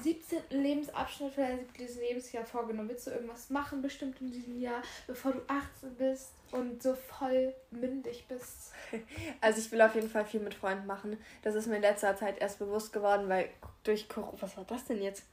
17. 0.01 0.39
Lebensabschnitt 0.49 1.37
dein 1.37 1.59
17. 1.77 2.01
Lebensjahr 2.01 2.45
vorgenommen? 2.45 2.89
Willst 2.89 3.07
du 3.07 3.11
irgendwas 3.11 3.49
machen 3.49 3.81
bestimmt 3.81 4.19
in 4.21 4.31
diesem 4.31 4.59
Jahr, 4.59 4.81
bevor 5.07 5.33
du 5.33 5.41
18 5.47 5.95
bist 5.95 6.31
und 6.51 6.81
so 6.81 6.95
voll 6.95 7.53
mündig 7.71 8.25
bist? 8.27 8.73
Also 9.41 9.59
ich 9.59 9.71
will 9.71 9.81
auf 9.81 9.95
jeden 9.95 10.09
Fall 10.09 10.25
viel 10.25 10.39
mit 10.39 10.53
Freunden 10.53 10.85
machen. 10.85 11.17
Das 11.41 11.55
ist 11.55 11.67
mir 11.67 11.77
in 11.77 11.81
letzter 11.81 12.15
Zeit 12.15 12.39
erst 12.39 12.59
bewusst 12.59 12.93
geworden, 12.93 13.27
weil 13.27 13.49
durch 13.83 14.07
Corona... 14.07 14.37
Was 14.39 14.55
war 14.55 14.65
das 14.65 14.85
denn 14.85 15.01
jetzt? 15.01 15.23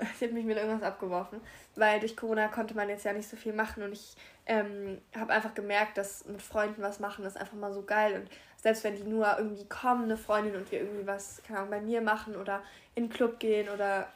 Sie 0.18 0.24
hat 0.24 0.32
mich 0.32 0.44
mit 0.44 0.56
irgendwas 0.56 0.82
abgeworfen. 0.82 1.40
Weil 1.76 2.00
durch 2.00 2.16
Corona 2.16 2.48
konnte 2.48 2.74
man 2.74 2.88
jetzt 2.88 3.04
ja 3.04 3.12
nicht 3.12 3.28
so 3.28 3.36
viel 3.36 3.52
machen 3.52 3.82
und 3.82 3.92
ich 3.92 4.16
ähm, 4.46 5.00
habe 5.16 5.32
einfach 5.32 5.54
gemerkt, 5.54 5.98
dass 5.98 6.24
mit 6.26 6.42
Freunden 6.42 6.82
was 6.82 7.00
machen 7.00 7.24
ist 7.24 7.36
einfach 7.36 7.56
mal 7.56 7.72
so 7.72 7.82
geil. 7.82 8.20
Und 8.20 8.30
selbst 8.60 8.84
wenn 8.84 8.96
die 8.96 9.04
nur 9.04 9.38
irgendwie 9.38 9.66
kommen, 9.66 10.04
eine 10.04 10.16
Freundin 10.16 10.56
und 10.56 10.70
wir 10.70 10.80
irgendwie 10.80 11.06
was, 11.06 11.42
keine 11.46 11.60
Ahnung, 11.60 11.70
bei 11.70 11.80
mir 11.80 12.00
machen 12.00 12.36
oder 12.36 12.62
in 12.94 13.04
den 13.04 13.12
Club 13.12 13.38
gehen 13.38 13.68
oder. 13.68 14.08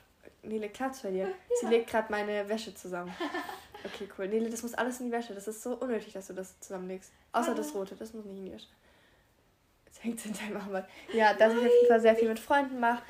Nele, 0.43 0.69
Klatsch 0.69 1.03
bei 1.03 1.11
dir. 1.11 1.29
Ja. 1.29 1.35
Sie 1.61 1.67
legt 1.69 1.89
gerade 1.89 2.11
meine 2.11 2.47
Wäsche 2.51 2.75
zusammen. 2.75 3.15
Okay, 3.83 4.09
cool. 4.19 4.29
Nele, 4.29 4.51
das 4.51 4.63
muss 4.63 4.75
alles 4.75 5.01
in 5.01 5.07
die 5.07 5.13
Wäsche. 5.13 5.35
Das 5.35 5.49
ist 5.49 5.63
so 5.63 5.75
unnötig, 5.75 6.13
dass 6.13 6.27
du 6.27 6.35
das 6.35 6.59
zusammenlegst. 6.61 7.13
Außer 7.33 7.53
ah. 7.53 7.55
das 7.55 7.75
Rote, 7.75 7.95
das 7.97 8.13
muss 8.13 8.27
nicht 8.27 8.39
in 8.39 8.45
die 8.45 8.53
Wäsche. 8.53 8.67
Jetzt 9.87 10.05
hängt 10.05 10.19
es 10.19 10.27
in 10.27 10.35
deinem 10.35 10.57
Arbeit. 10.59 10.87
Ja, 11.13 11.33
dass 11.33 11.53
Nein. 11.53 11.63
ich 11.63 11.67
auf 11.67 11.73
jeden 11.73 11.89
Fall 11.89 12.01
sehr 12.01 12.17
viel 12.17 12.29
mit 12.29 12.39
Freunden 12.39 12.81
mache. 12.81 13.03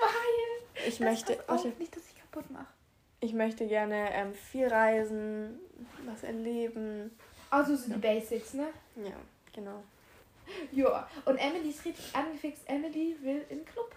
Ich 0.86 0.98
das 0.98 1.00
möchte. 1.00 1.38
Warte, 1.46 1.68
nicht, 1.78 1.96
dass 1.96 2.02
ich 2.08 2.13
kaputt 2.34 2.50
mache. 2.50 2.66
Ich 3.20 3.32
möchte 3.32 3.66
gerne 3.66 4.10
ähm, 4.12 4.34
viel 4.34 4.66
reisen, 4.66 5.58
was 6.04 6.22
erleben. 6.24 7.10
Also 7.50 7.76
so 7.76 7.92
die 7.92 7.98
Basics, 7.98 8.54
ne? 8.54 8.66
Ja, 8.96 9.16
genau. 9.54 9.82
Ja, 10.72 11.08
und 11.24 11.36
Emily 11.36 11.70
ist 11.70 11.84
richtig 11.84 12.04
angefixt. 12.14 12.62
Emily 12.66 13.16
will 13.22 13.42
in 13.48 13.58
den 13.58 13.64
Club. 13.64 13.94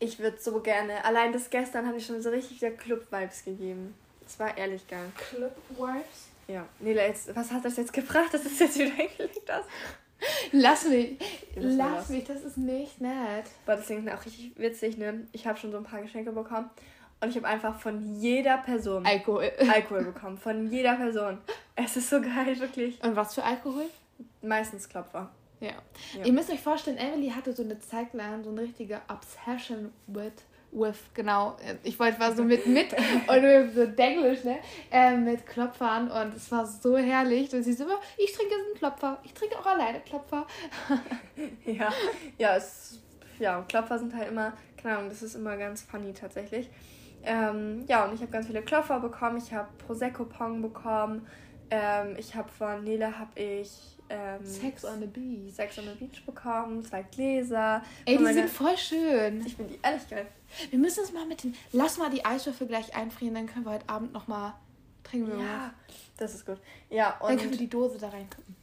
Ich 0.00 0.18
würde 0.18 0.38
so 0.38 0.60
gerne. 0.60 1.04
Allein 1.04 1.32
das 1.32 1.50
gestern 1.50 1.86
hat 1.86 1.94
ich 1.96 2.04
schon 2.04 2.20
so 2.20 2.30
richtig 2.30 2.60
wieder 2.60 2.72
Club-Vibes 2.72 3.44
gegeben. 3.44 3.94
Es 4.26 4.38
war 4.40 4.56
ehrlich 4.56 4.86
geil. 4.88 5.12
Club-Vibes? 5.16 6.28
Ja. 6.48 6.66
Nela, 6.80 7.06
jetzt, 7.06 7.34
was 7.36 7.52
hat 7.52 7.64
das 7.64 7.76
jetzt 7.76 7.92
gebracht, 7.92 8.34
dass 8.34 8.44
es 8.44 8.58
jetzt 8.58 8.78
wieder 8.78 8.90
hingelegt 8.90 9.48
hast? 9.48 9.68
Lass 10.50 10.88
mich. 10.88 11.18
Lass 11.54 12.08
mich, 12.08 12.24
das 12.24 12.42
ist 12.42 12.56
nicht 12.56 13.00
nett. 13.00 13.44
Aber 13.66 13.76
das 13.76 13.86
klingt 13.86 14.10
auch 14.10 14.24
richtig 14.24 14.58
witzig, 14.58 14.96
ne? 14.96 15.26
Ich 15.32 15.46
habe 15.46 15.58
schon 15.58 15.70
so 15.70 15.76
ein 15.76 15.84
paar 15.84 16.02
Geschenke 16.02 16.32
bekommen. 16.32 16.70
Und 17.20 17.30
ich 17.30 17.36
habe 17.36 17.46
einfach 17.46 17.78
von 17.78 18.16
jeder 18.20 18.58
Person 18.58 19.06
Alkohol. 19.06 19.50
Alkohol 19.72 20.04
bekommen. 20.04 20.36
Von 20.36 20.70
jeder 20.70 20.94
Person. 20.94 21.38
Es 21.76 21.96
ist 21.96 22.10
so 22.10 22.20
geil, 22.20 22.58
wirklich. 22.58 23.02
Und 23.02 23.16
was 23.16 23.34
für 23.34 23.42
Alkohol? 23.42 23.86
Meistens 24.42 24.88
Klopfer. 24.88 25.30
Ja. 25.60 25.70
ja. 26.18 26.24
Ihr 26.24 26.32
müsst 26.32 26.50
euch 26.50 26.60
vorstellen, 26.60 26.98
Emily 26.98 27.30
hatte 27.30 27.52
so 27.54 27.62
eine 27.62 27.78
Zeit 27.78 28.12
lang 28.12 28.44
so 28.44 28.50
eine 28.50 28.62
richtige 28.62 29.00
Obsession 29.08 29.92
with 30.06 30.32
with, 30.74 30.98
genau. 31.14 31.56
Ich 31.82 31.98
wollte 31.98 32.20
war 32.20 32.34
so 32.34 32.42
mit 32.42 32.66
mit 32.66 32.92
und 33.28 33.74
so 33.74 33.86
Denglisch, 33.86 34.44
ne? 34.44 34.58
Äh, 34.90 35.16
mit 35.16 35.46
Klopfern 35.46 36.10
und 36.10 36.34
es 36.34 36.50
war 36.50 36.66
so 36.66 36.96
herrlich. 36.96 37.52
Und 37.54 37.62
sie 37.62 37.72
so 37.72 37.84
immer, 37.84 38.00
ich 38.18 38.32
trinke 38.32 38.54
jetzt 38.54 38.66
einen 38.66 38.74
Klopfer. 38.76 39.18
Ich 39.22 39.32
trinke 39.32 39.58
auch 39.58 39.66
alleine 39.66 40.00
Klopfer. 40.00 40.46
ja, 41.64 41.92
ja, 42.38 42.56
es, 42.56 42.98
ja, 43.38 43.64
Klopfer 43.68 43.98
sind 43.98 44.14
halt 44.14 44.28
immer, 44.28 44.52
keine 44.76 44.98
Ahnung, 44.98 45.10
das 45.10 45.22
ist 45.22 45.36
immer 45.36 45.56
ganz 45.56 45.82
funny 45.82 46.12
tatsächlich. 46.12 46.68
Ähm, 47.24 47.84
ja, 47.88 48.04
und 48.04 48.14
ich 48.14 48.20
habe 48.20 48.30
ganz 48.30 48.46
viele 48.46 48.62
Klopfer 48.62 49.00
bekommen. 49.00 49.38
Ich 49.38 49.52
habe 49.52 49.68
Prosecco-Pong 49.86 50.62
bekommen. 50.62 51.26
Ähm, 51.70 52.16
ich 52.18 52.34
habe 52.34 52.48
von 52.50 52.84
Nele 52.84 53.18
habe 53.18 53.40
ich 53.40 53.94
ähm, 54.08 54.44
Sex 54.44 54.84
on 54.84 55.00
the 55.00 55.06
Beach. 55.06 55.54
Sex 55.54 55.78
on 55.78 55.84
the 55.84 55.94
Beach 56.04 56.24
bekommen, 56.24 56.84
zwei 56.84 57.02
Gläser. 57.02 57.82
Ey, 58.04 58.18
die 58.18 58.32
sind 58.32 58.50
voll 58.50 58.76
schön. 58.76 59.44
Ich 59.46 59.56
finde 59.56 59.74
die 59.74 59.80
ehrlich 59.82 60.08
geil. 60.08 60.26
Wir 60.70 60.78
müssen 60.78 61.04
es 61.04 61.12
mal 61.12 61.26
mit 61.26 61.42
den. 61.42 61.54
Lass 61.72 61.98
mal 61.98 62.10
die 62.10 62.24
Eiswürfel 62.24 62.66
gleich 62.66 62.94
einfrieren, 62.94 63.34
dann 63.34 63.46
können 63.46 63.64
wir 63.64 63.72
heute 63.72 63.88
Abend 63.88 64.12
noch 64.12 64.28
mal 64.28 64.54
trinken. 65.02 65.32
Wir 65.32 65.44
ja, 65.44 65.74
was. 65.86 65.94
das 66.16 66.34
ist 66.34 66.46
gut. 66.46 66.58
Ja, 66.90 67.18
und 67.20 67.30
dann 67.30 67.38
können 67.38 67.50
wir 67.50 67.58
die 67.58 67.70
Dose 67.70 67.98
da 67.98 68.08
reinkippen. 68.08 68.54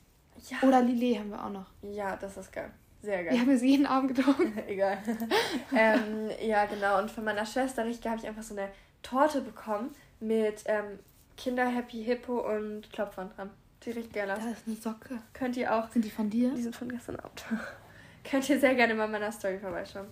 Ja. 0.50 0.68
Oder 0.68 0.82
Lillet 0.82 1.20
haben 1.20 1.32
wir 1.32 1.44
auch 1.44 1.52
noch. 1.52 1.68
Ja, 1.82 2.16
das 2.16 2.38
ist 2.38 2.52
geil. 2.52 2.72
Sehr 3.02 3.24
geil. 3.24 3.34
Wir 3.34 3.42
haben 3.42 3.50
es 3.50 3.62
jeden 3.62 3.86
Abend 3.86 4.16
getrunken. 4.16 4.54
Egal. 4.68 4.98
ähm, 5.76 6.30
ja, 6.42 6.66
genau. 6.66 7.00
Und 7.00 7.10
von 7.10 7.24
meiner 7.24 7.46
Schwester 7.46 7.86
Richke 7.86 8.10
habe 8.10 8.20
ich 8.20 8.28
einfach 8.28 8.44
so 8.44 8.56
eine 8.56 8.70
Torte 9.02 9.42
bekommen 9.42 9.96
mit 10.20 10.64
ähm, 10.66 11.00
Kinder 11.38 11.68
Happy 11.68 12.04
Hippo 12.04 12.40
und 12.54 12.92
Klopfern 12.94 13.32
dran. 13.36 13.50
Die 13.84 13.92
riecht 13.92 14.14
geil 14.14 14.30
aus. 14.30 14.40
Da 14.40 14.52
ist 14.52 14.68
eine 14.68 14.76
Socke. 14.76 15.18
Könnt 15.34 15.58
ihr 15.58 15.74
auch. 15.74 15.90
Sind 15.90 16.06
die 16.06 16.12
von 16.12 16.30
dir? 16.30 16.52
Die 16.52 16.62
sind 16.62 16.76
von 16.76 16.90
gestern 16.90 17.16
Abend. 17.16 17.44
Könnt 18.24 18.48
ihr 18.48 18.60
sehr 18.60 18.76
gerne 18.76 18.94
mal 18.94 19.08
meiner 19.08 19.32
Story 19.32 19.58
vorbeischauen. 19.58 20.06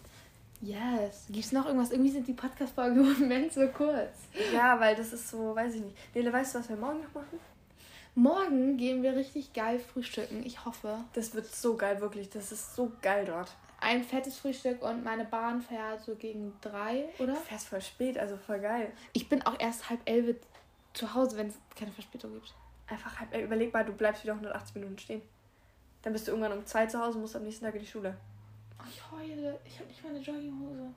Yes. 0.61 1.27
Gibt 1.29 1.45
es 1.45 1.51
noch 1.51 1.67
irgendwas? 1.67 1.91
Irgendwie 1.91 2.09
sind 2.09 2.27
die 2.27 2.33
Podcast-Folgen 2.33 2.97
im 2.99 3.19
Moment 3.19 3.53
so 3.53 3.67
kurz. 3.67 4.11
Ja, 4.53 4.79
weil 4.79 4.95
das 4.95 5.13
ist 5.13 5.29
so, 5.29 5.55
weiß 5.55 5.75
ich 5.75 5.81
nicht. 5.81 6.15
Nele, 6.15 6.33
weißt 6.33 6.55
du, 6.55 6.59
was 6.59 6.69
wir 6.69 6.75
morgen 6.75 7.01
noch 7.01 7.13
machen? 7.13 7.39
Morgen 8.19 8.75
gehen 8.75 9.01
wir 9.01 9.15
richtig 9.15 9.53
geil 9.53 9.79
frühstücken. 9.79 10.45
Ich 10.45 10.65
hoffe. 10.65 11.05
Das 11.13 11.33
wird 11.35 11.45
so 11.45 11.77
geil, 11.77 12.01
wirklich. 12.01 12.29
Das 12.29 12.51
ist 12.51 12.75
so 12.75 12.91
geil 13.01 13.23
dort. 13.23 13.55
Ein 13.79 14.03
fettes 14.03 14.37
Frühstück 14.39 14.81
und 14.81 15.05
meine 15.05 15.23
Bahn 15.23 15.61
fährt 15.61 16.01
so 16.01 16.15
gegen 16.15 16.51
drei, 16.59 17.07
oder? 17.17 17.31
Du 17.31 17.39
fährst 17.39 17.69
voll 17.69 17.79
spät, 17.79 18.19
also 18.19 18.35
voll 18.35 18.59
geil. 18.59 18.91
Ich 19.13 19.29
bin 19.29 19.41
auch 19.43 19.57
erst 19.57 19.89
halb 19.89 20.01
elf 20.03 20.35
zu 20.91 21.13
Hause, 21.13 21.37
wenn 21.37 21.47
es 21.47 21.55
keine 21.77 21.93
Verspätung 21.93 22.33
gibt. 22.33 22.53
Einfach 22.87 23.21
halb, 23.21 23.33
ey, 23.33 23.45
überleg 23.45 23.73
mal, 23.73 23.85
du 23.85 23.93
bleibst 23.93 24.23
wieder 24.23 24.33
180 24.33 24.75
Minuten 24.75 24.99
stehen. 24.99 25.21
Dann 26.01 26.11
bist 26.11 26.27
du 26.27 26.31
irgendwann 26.31 26.57
um 26.57 26.65
zwei 26.65 26.87
zu 26.87 26.99
Hause, 26.99 27.19
musst 27.19 27.37
am 27.37 27.43
nächsten 27.43 27.63
Tag 27.63 27.75
in 27.75 27.79
die 27.79 27.87
Schule. 27.87 28.17
Oh, 28.79 28.83
ich 28.89 29.01
heule. 29.11 29.57
Ich 29.63 29.79
habe 29.79 29.87
nicht 29.87 30.03
meine 30.03 30.19
Jogginghose. 30.19 30.93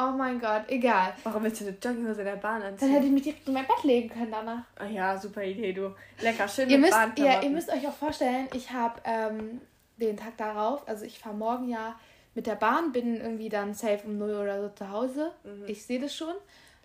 Oh 0.00 0.12
mein 0.16 0.38
Gott, 0.40 0.62
egal. 0.68 1.12
Warum 1.24 1.42
willst 1.42 1.60
du 1.60 1.66
eine 1.66 1.76
Jogginghose 1.76 2.20
in 2.20 2.26
der 2.26 2.36
Bahn 2.36 2.60
Dann 2.60 2.72
anziehen? 2.74 2.92
hätte 2.92 3.06
ich 3.06 3.12
mich 3.12 3.22
direkt 3.24 3.48
in 3.48 3.54
mein 3.54 3.66
Bett 3.66 3.82
legen 3.82 4.08
können 4.08 4.30
danach. 4.30 4.62
Ah 4.76 4.86
ja, 4.86 5.18
super 5.18 5.42
Idee, 5.42 5.72
du. 5.72 5.92
Lecker, 6.20 6.46
schön 6.46 6.70
Ihr 6.70 6.78
mit 6.78 6.90
müsst, 6.90 7.18
ja, 7.18 7.42
ihr 7.42 7.50
müsst 7.50 7.68
euch 7.68 7.86
auch 7.88 7.94
vorstellen, 7.94 8.48
ich 8.54 8.70
habe 8.70 9.00
ähm, 9.04 9.60
den 9.96 10.16
Tag 10.16 10.36
darauf, 10.36 10.86
also 10.86 11.04
ich 11.04 11.18
fahre 11.18 11.34
morgen 11.34 11.68
ja 11.68 11.98
mit 12.34 12.46
der 12.46 12.54
Bahn, 12.54 12.92
bin 12.92 13.20
irgendwie 13.20 13.48
dann 13.48 13.74
safe 13.74 14.02
um 14.04 14.18
0 14.18 14.34
oder 14.36 14.62
so 14.62 14.68
zu 14.68 14.88
Hause. 14.88 15.32
Mhm. 15.42 15.64
Ich 15.66 15.84
sehe 15.84 16.00
das 16.00 16.14
schon. 16.14 16.34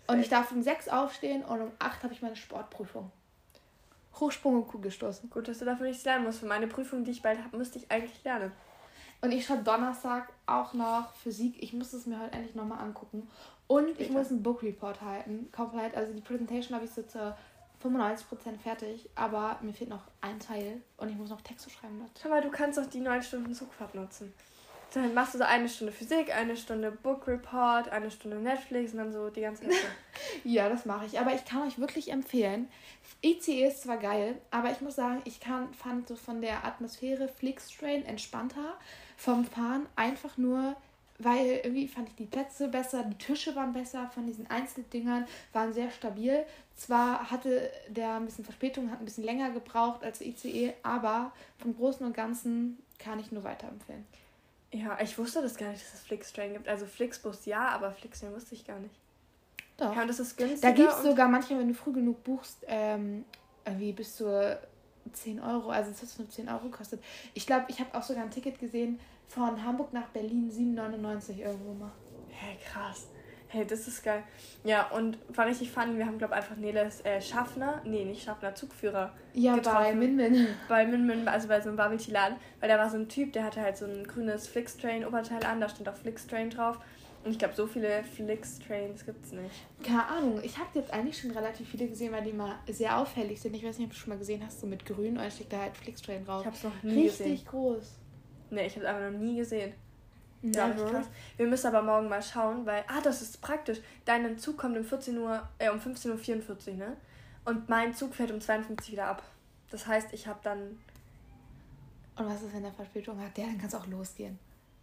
Und 0.07 0.19
ich 0.19 0.27
darf 0.27 0.51
um 0.51 0.63
6 0.63 0.89
aufstehen 0.89 1.45
und 1.45 1.61
um 1.61 1.71
8 1.77 2.03
habe 2.03 2.13
ich 2.13 2.23
meine 2.23 2.35
Sportprüfung. 2.35 3.11
Hochsprung 4.19 4.55
und 4.55 4.67
Kugelstoßen. 4.67 5.29
Gut, 5.29 5.47
dass 5.47 5.59
du 5.59 5.65
dafür 5.65 5.87
nichts 5.87 6.03
lernen 6.03 6.25
musst. 6.25 6.39
Für 6.39 6.45
meine 6.47 6.67
Prüfung, 6.67 7.03
die 7.03 7.11
ich 7.11 7.21
bald 7.21 7.37
habe, 7.43 7.57
müsste 7.57 7.77
ich 7.77 7.91
eigentlich 7.91 8.23
lernen. 8.23 8.51
Und 9.23 9.31
ich 9.31 9.45
schreibe 9.45 9.63
Donnerstag 9.63 10.33
auch 10.47 10.73
noch 10.73 11.13
Physik. 11.13 11.55
Ich 11.63 11.71
muss 11.71 11.93
es 11.93 12.05
mir 12.05 12.19
heute 12.19 12.33
endlich 12.33 12.55
nochmal 12.55 12.79
angucken. 12.79 13.29
Und 13.67 13.87
ich 13.91 13.95
Später. 13.95 14.11
muss 14.11 14.29
einen 14.29 14.43
Book 14.43 14.61
Report 14.63 14.99
halten. 14.99 15.47
Komplett. 15.55 15.95
Also 15.95 16.11
die 16.11 16.19
Präsentation 16.19 16.75
habe 16.75 16.83
ich 16.83 16.91
so 16.91 17.03
zu 17.03 17.33
95% 17.81 18.25
fertig. 18.61 19.09
Aber 19.15 19.57
mir 19.61 19.73
fehlt 19.73 19.89
noch 19.89 20.03
ein 20.19 20.41
Teil. 20.41 20.81
Und 20.97 21.07
ich 21.07 21.15
muss 21.15 21.29
noch 21.29 21.39
Texte 21.39 21.69
schreiben 21.69 22.01
dazu. 22.01 22.21
Schau 22.21 22.29
mal, 22.29 22.41
du 22.41 22.49
kannst 22.49 22.77
doch 22.77 22.85
die 22.85 22.99
neun 22.99 23.23
Stunden 23.23 23.53
Zugfahrt 23.53 23.95
nutzen. 23.95 24.33
Dann 24.93 25.13
machst 25.13 25.33
du 25.33 25.37
so 25.37 25.45
eine 25.45 25.69
Stunde 25.69 25.93
Physik, 25.93 26.35
eine 26.35 26.57
Stunde 26.57 26.91
Book 26.91 27.25
Report, 27.25 27.89
eine 27.89 28.11
Stunde 28.11 28.37
Netflix 28.37 28.91
und 28.91 28.97
dann 28.97 29.13
so 29.13 29.29
die 29.29 29.41
ganze 29.41 29.63
Hälfte. 29.63 29.87
Ja, 30.43 30.67
das 30.67 30.85
mache 30.85 31.05
ich. 31.05 31.19
Aber 31.19 31.33
ich 31.33 31.45
kann 31.45 31.65
euch 31.67 31.79
wirklich 31.79 32.11
empfehlen. 32.11 32.67
ICE 33.23 33.67
ist 33.67 33.83
zwar 33.83 33.97
geil, 33.97 34.35
aber 34.51 34.71
ich 34.71 34.81
muss 34.81 34.95
sagen, 34.95 35.21
ich 35.25 35.39
kann, 35.39 35.73
fand 35.73 36.07
so 36.07 36.15
von 36.15 36.41
der 36.41 36.65
Atmosphäre 36.65 37.27
Flixtrain 37.27 38.05
entspannter. 38.05 38.75
Vom 39.23 39.45
Fahren 39.45 39.87
einfach 39.95 40.37
nur, 40.37 40.75
weil 41.17 41.61
irgendwie 41.63 41.87
fand 41.87 42.09
ich 42.09 42.15
die 42.15 42.25
Plätze 42.25 42.67
besser, 42.67 43.05
die 43.05 43.17
Tische 43.17 43.55
waren 43.55 43.71
besser 43.71 44.09
von 44.13 44.27
diesen 44.27 44.49
Einzeldingern, 44.51 45.25
waren 45.53 45.71
sehr 45.71 45.89
stabil. 45.91 46.45
Zwar 46.75 47.31
hatte 47.31 47.71
der 47.87 48.15
ein 48.15 48.25
bisschen 48.25 48.43
Verspätung, 48.43 48.91
hat 48.91 48.99
ein 48.99 49.05
bisschen 49.05 49.23
länger 49.23 49.51
gebraucht 49.51 50.03
als 50.03 50.19
der 50.19 50.27
ICE, 50.27 50.73
aber 50.83 51.31
vom 51.57 51.73
Großen 51.73 52.05
und 52.05 52.13
Ganzen 52.13 52.77
kann 52.99 53.17
ich 53.17 53.31
nur 53.31 53.45
weiterempfehlen. 53.45 54.05
Ja, 54.73 54.97
ich 55.01 55.17
wusste 55.17 55.41
das 55.41 55.55
gar 55.55 55.69
nicht, 55.69 55.81
dass 55.85 55.93
es 55.93 56.01
Flixtrain 56.01 56.51
gibt. 56.51 56.67
Also 56.67 56.85
Flixbus 56.85 57.45
ja, 57.45 57.69
aber 57.69 57.93
Flixtrain 57.93 58.33
wusste 58.33 58.55
ich 58.55 58.67
gar 58.67 58.79
nicht. 58.79 58.95
Doch. 59.77 59.95
Ja, 59.95 60.01
und 60.01 60.09
das 60.09 60.19
ist 60.19 60.35
günstiger. 60.35 60.69
Da 60.69 60.75
gibt 60.75 60.91
es 60.91 61.01
sogar 61.01 61.29
manchmal, 61.29 61.59
wenn 61.59 61.69
du 61.69 61.75
früh 61.75 61.93
genug 61.93 62.25
buchst, 62.25 62.57
ähm, 62.67 63.23
irgendwie 63.63 63.93
bis 63.93 64.17
zu 64.17 64.59
10 65.11 65.39
Euro. 65.39 65.69
Also 65.69 65.91
es 65.91 66.01
hat 66.01 66.19
nur 66.19 66.29
10 66.29 66.49
Euro 66.49 66.69
gekostet. 66.69 67.03
Ich 67.33 67.45
glaube, 67.45 67.65
ich 67.69 67.79
habe 67.79 67.95
auch 67.97 68.03
sogar 68.03 68.23
ein 68.23 68.31
Ticket 68.31 68.59
gesehen 68.59 68.99
von 69.27 69.63
Hamburg 69.63 69.93
nach 69.93 70.07
Berlin, 70.09 70.49
7,99 70.51 71.39
irgendwo 71.39 71.73
mal. 71.73 71.91
Hey, 72.29 72.57
krass. 72.65 73.07
Hey, 73.47 73.67
das 73.67 73.87
ist 73.87 74.03
geil. 74.03 74.23
Ja, 74.63 74.89
und 74.89 75.19
war 75.35 75.45
richtig 75.45 75.69
funny. 75.71 75.95
Wir 75.97 76.07
haben, 76.07 76.17
glaube 76.17 76.33
ich, 76.33 76.37
einfach 76.39 76.55
Neles 76.55 77.01
äh, 77.05 77.21
Schaffner, 77.21 77.81
nee, 77.85 78.03
nicht 78.03 78.23
Schaffner, 78.23 78.55
Zugführer 78.55 79.13
Ja, 79.33 79.53
Getroffen. 79.55 79.77
bei 79.83 79.93
Min 79.93 80.15
Min. 80.15 80.47
bei 80.67 80.85
Min 80.87 81.05
Min, 81.05 81.27
also 81.27 81.47
bei 81.47 81.61
so 81.61 81.69
einem 81.69 81.77
Laden, 81.77 82.37
weil 82.59 82.69
da 82.69 82.79
war 82.79 82.89
so 82.89 82.97
ein 82.97 83.09
Typ, 83.09 83.31
der 83.33 83.43
hatte 83.43 83.61
halt 83.61 83.77
so 83.77 83.85
ein 83.85 84.05
grünes 84.07 84.47
Flixtrain-Oberteil 84.47 85.43
an, 85.45 85.61
da 85.61 85.69
stand 85.69 85.87
auch 85.87 85.95
Flixtrain 85.95 86.49
drauf. 86.49 86.79
Und 87.23 87.31
ich 87.31 87.37
glaube, 87.39 87.53
so 87.53 87.67
viele 87.67 88.03
Flixtrains 88.03 89.05
gibt's 89.05 89.31
nicht. 89.31 89.53
Keine 89.83 90.05
Ahnung, 90.07 90.41
ich 90.43 90.57
habe 90.57 90.67
jetzt 90.73 90.91
eigentlich 90.91 91.17
schon 91.21 91.31
relativ 91.31 91.69
viele 91.69 91.87
gesehen, 91.87 92.11
weil 92.11 92.23
die 92.23 92.33
mal 92.33 92.55
sehr 92.67 92.97
auffällig 92.97 93.39
sind. 93.39 93.55
Ich 93.55 93.63
weiß 93.63 93.77
nicht, 93.77 93.85
ob 93.87 93.93
du 93.93 93.97
schon 93.99 94.09
mal 94.09 94.19
gesehen 94.19 94.43
hast, 94.45 94.59
so 94.61 94.67
mit 94.67 94.83
grün, 94.85 95.09
und 95.11 95.17
dann 95.19 95.31
steht 95.31 95.53
da 95.53 95.59
halt 95.61 95.77
Flixtrain 95.77 96.25
drauf. 96.25 96.41
Ich 96.41 96.47
hab's 96.47 96.63
noch 96.63 96.83
nie 96.83 97.03
Richtig 97.05 97.17
gesehen. 97.19 97.45
groß. 97.45 97.99
Nee, 98.53 98.67
ich 98.67 98.75
hab's 98.75 98.85
einfach 98.85 99.11
noch 99.11 99.17
nie 99.19 99.37
gesehen. 99.37 99.73
Ja, 100.41 100.67
Never. 100.67 100.89
krass. 100.89 101.05
Wir 101.37 101.47
müssen 101.47 101.67
aber 101.67 101.81
morgen 101.81 102.09
mal 102.09 102.21
schauen, 102.21 102.65
weil, 102.65 102.83
ah, 102.87 102.99
das 103.01 103.21
ist 103.21 103.39
praktisch. 103.41 103.79
Dein 104.05 104.37
Zug 104.37 104.57
kommt 104.57 104.77
um 104.77 104.83
14 104.83 105.17
Uhr, 105.17 105.47
äh, 105.57 105.69
um 105.69 105.79
15.44 105.79 106.67
Uhr, 106.71 106.73
ne? 106.75 106.97
Und 107.45 107.69
mein 107.69 107.93
Zug 107.93 108.13
fährt 108.13 108.31
um 108.31 108.41
52 108.41 108.91
wieder 108.91 109.05
ab. 109.07 109.23
Das 109.71 109.87
heißt, 109.87 110.09
ich 110.13 110.27
habe 110.27 110.39
dann, 110.43 110.79
Und 112.17 112.25
was 112.27 112.41
ist, 112.41 112.53
wenn 112.53 112.63
der 112.63 112.73
Verspätung 112.73 113.19
hat? 113.21 113.37
Ja, 113.37 113.45
dann 113.45 113.57
kann 113.57 113.67
es 113.69 113.75
auch 113.75 113.87
losgehen. 113.87 114.37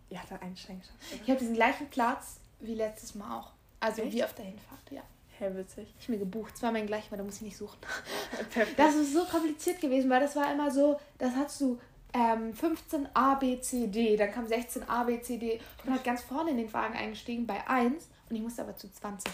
ja, 0.08 0.20
da 0.28 0.36
einsteigen. 0.36 0.82
Ich 1.22 1.28
habe 1.30 1.38
diesen 1.38 1.54
gleichen 1.54 1.88
Platz 1.88 2.40
wie 2.60 2.74
letztes 2.74 3.14
Mal 3.14 3.38
auch. 3.38 3.52
Also 3.80 4.02
Echt? 4.02 4.12
wie 4.14 4.24
auf 4.24 4.34
der 4.34 4.46
Hinfahrt, 4.46 4.90
ja. 4.90 5.02
Hey, 5.38 5.54
witzig. 5.56 5.94
Ich 5.98 6.08
mir 6.08 6.18
gebucht. 6.18 6.56
Zwar 6.56 6.70
mein 6.72 6.86
gleich, 6.86 7.10
weil 7.10 7.18
da 7.18 7.24
muss 7.24 7.36
ich 7.36 7.42
nicht 7.42 7.56
suchen. 7.56 7.78
Das 8.76 8.94
ist 8.94 9.12
so 9.14 9.24
kompliziert 9.24 9.80
gewesen, 9.80 10.10
weil 10.10 10.20
das 10.20 10.36
war 10.36 10.52
immer 10.52 10.70
so, 10.70 10.98
das 11.18 11.34
hast 11.34 11.60
du 11.60 11.78
ähm, 12.12 12.52
15 12.54 13.08
A, 13.14 13.34
B, 13.34 13.60
C, 13.60 13.86
D, 13.86 14.16
dann 14.16 14.32
kam 14.32 14.46
16 14.46 14.88
A, 14.88 15.04
B, 15.04 15.20
C, 15.20 15.38
D. 15.38 15.60
Ich 15.78 15.82
bin 15.84 15.92
halt 15.92 16.04
ganz 16.04 16.22
vorne 16.22 16.50
in 16.50 16.56
den 16.58 16.72
Wagen 16.72 16.94
eingestiegen 16.96 17.46
bei 17.46 17.66
1 17.68 18.08
und 18.28 18.36
ich 18.36 18.42
musste 18.42 18.62
aber 18.62 18.76
zu 18.76 18.92
20. 18.92 19.32